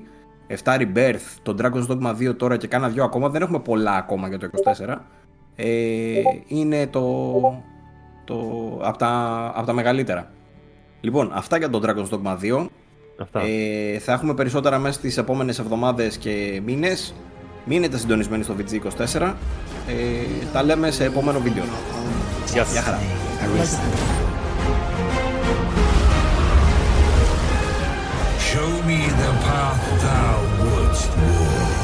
7 0.63 0.77
Rebirth, 0.77 1.39
το 1.41 1.56
Dragon's 1.60 1.88
Dogma 1.88 2.15
2 2.30 2.36
τώρα 2.38 2.58
και 2.58 2.67
κάνα 2.67 2.89
δυο 2.89 3.04
ακόμα, 3.04 3.30
δεν 3.30 3.41
έχουμε 3.41 3.60
πολλά 3.60 3.95
ακόμα 3.95 4.27
για 4.27 4.39
το 4.39 4.49
2024. 4.88 4.95
Ε, 5.56 6.21
είναι 6.47 6.88
το, 6.88 7.01
το, 8.32 8.80
από, 8.82 8.98
τα, 8.98 9.52
από 9.56 9.65
τα 9.65 9.74
μεγαλύτερα. 9.74 10.32
Λοιπόν, 11.02 11.32
αυτά 11.34 11.58
για 11.58 11.70
τον 11.70 11.82
Dragon's 11.86 12.10
Dogma 12.10 12.38
2. 12.62 12.67
Ε, 13.34 14.00
θα 14.00 14.12
έχουμε 14.12 14.34
περισσότερα 14.34 14.78
μέσα 14.78 14.94
στις 14.94 15.17
επόμενες 15.17 15.60
εβδομάδες 15.60 16.17
και 16.17 16.62
μήνες. 16.65 17.13
Μείνετε 17.65 17.98
συντονισμένοι 17.98 18.44
στο 18.44 18.56
VG24. 18.58 19.34
Ε, 19.88 20.46
τα 20.54 20.63
λέμε 20.63 20.91
σε 20.91 21.04
επόμενο 21.04 21.39
βίντεο. 21.39 21.63
Γεια 22.54 22.63
σας. 22.63 22.72
Γεια 22.72 22.82
χαρά. 22.82 23.00
Show 28.52 28.72
me 28.88 29.00
the 29.22 29.32
path 29.46 29.84
thou 30.04 30.38
wouldst 30.62 31.12
walk. 31.24 31.81